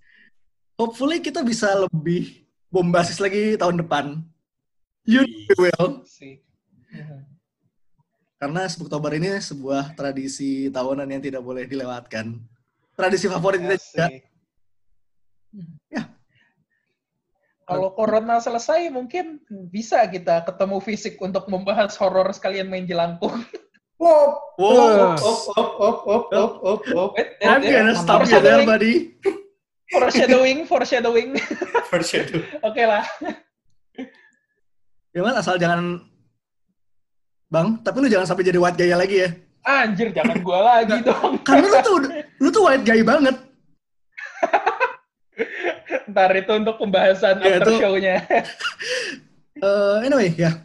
[0.77, 4.21] Hopefully kita bisa lebih bombastis lagi tahun depan.
[5.09, 5.25] You
[5.57, 6.05] will.
[8.37, 12.37] Karena Spooktober ini sebuah tradisi tahunan yang tidak boleh dilewatkan.
[12.93, 14.05] Tradisi favorit kita juga.
[15.89, 16.03] Ya.
[17.69, 23.45] Kalau corona selesai mungkin bisa kita ketemu fisik untuk membahas horor sekalian main jelangkung.
[23.99, 27.11] Op, op, op, op, op, op.
[27.13, 29.13] Wait, wait, I'm gonna stop you there, buddy.
[29.93, 31.29] Foreshadowing, foreshadowing.
[31.93, 32.41] Foreshadow.
[32.65, 33.05] Oke lah.
[35.13, 36.05] Cuman asal jangan
[37.49, 39.29] Bang, tapi lu jangan sampai jadi white guy lagi ya.
[39.65, 41.41] Anjir, jangan gua lagi dong.
[41.41, 41.97] Karena lu tuh
[42.37, 43.33] lu tuh white guy banget.
[46.09, 48.15] Ntar itu untuk pembahasan Ya, after itu- show-nya.
[49.59, 50.55] Eh, anyway, ya.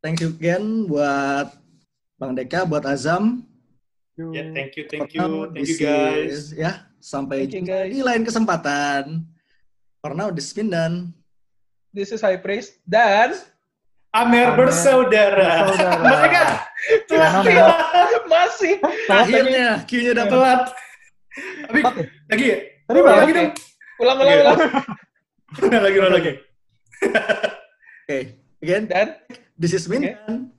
[0.00, 1.52] Thank you again buat
[2.16, 3.44] Bang Deka, buat Azam.
[4.16, 5.20] Ya, thank you, thank you,
[5.52, 6.48] thank you guys.
[6.52, 7.90] ya, sampai Thank you, jumpa guys.
[7.92, 9.04] di lain kesempatan.
[10.00, 11.12] For now, this is Pindan.
[11.92, 12.80] This is High Praise.
[12.80, 13.36] Dan
[14.10, 15.68] Amer bersaudara.
[15.68, 16.00] bersaudara.
[16.24, 16.42] Mereka
[17.04, 17.30] telah
[18.24, 18.80] masih.
[19.04, 20.32] Akhirnya, Q-nya dapat.
[20.32, 20.62] telat.
[21.68, 22.04] Tapi Telat ya?
[22.32, 22.58] lagi ya?
[22.88, 23.20] Tadi Oh, berapa?
[23.20, 23.50] lagi dong.
[24.00, 24.42] Ulang, ulang, Oke.
[24.42, 24.58] ulang.
[25.84, 26.32] Lagi, ulang lagi.
[28.06, 28.18] Oke,
[28.62, 29.08] again, Dan
[29.60, 30.08] this is Min.
[30.08, 30.14] Oke.
[30.16, 30.50] dan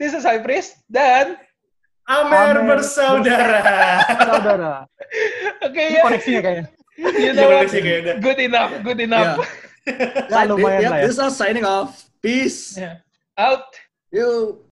[0.00, 0.82] this is High Priest.
[0.90, 1.38] Dan,
[2.04, 3.60] Amer Amer bersaudara.
[4.20, 4.72] Saudara.
[5.64, 6.02] oke Ini ya.
[6.04, 6.64] koneksinya kayaknya.
[7.00, 7.70] You know what?
[8.20, 9.40] Good enough, good enough.
[9.84, 11.04] Ya, lumayan yeah, lah ya.
[11.08, 12.08] This is signing off.
[12.20, 12.76] Peace.
[12.76, 13.00] Yeah.
[13.36, 13.72] Out.
[14.12, 14.60] You.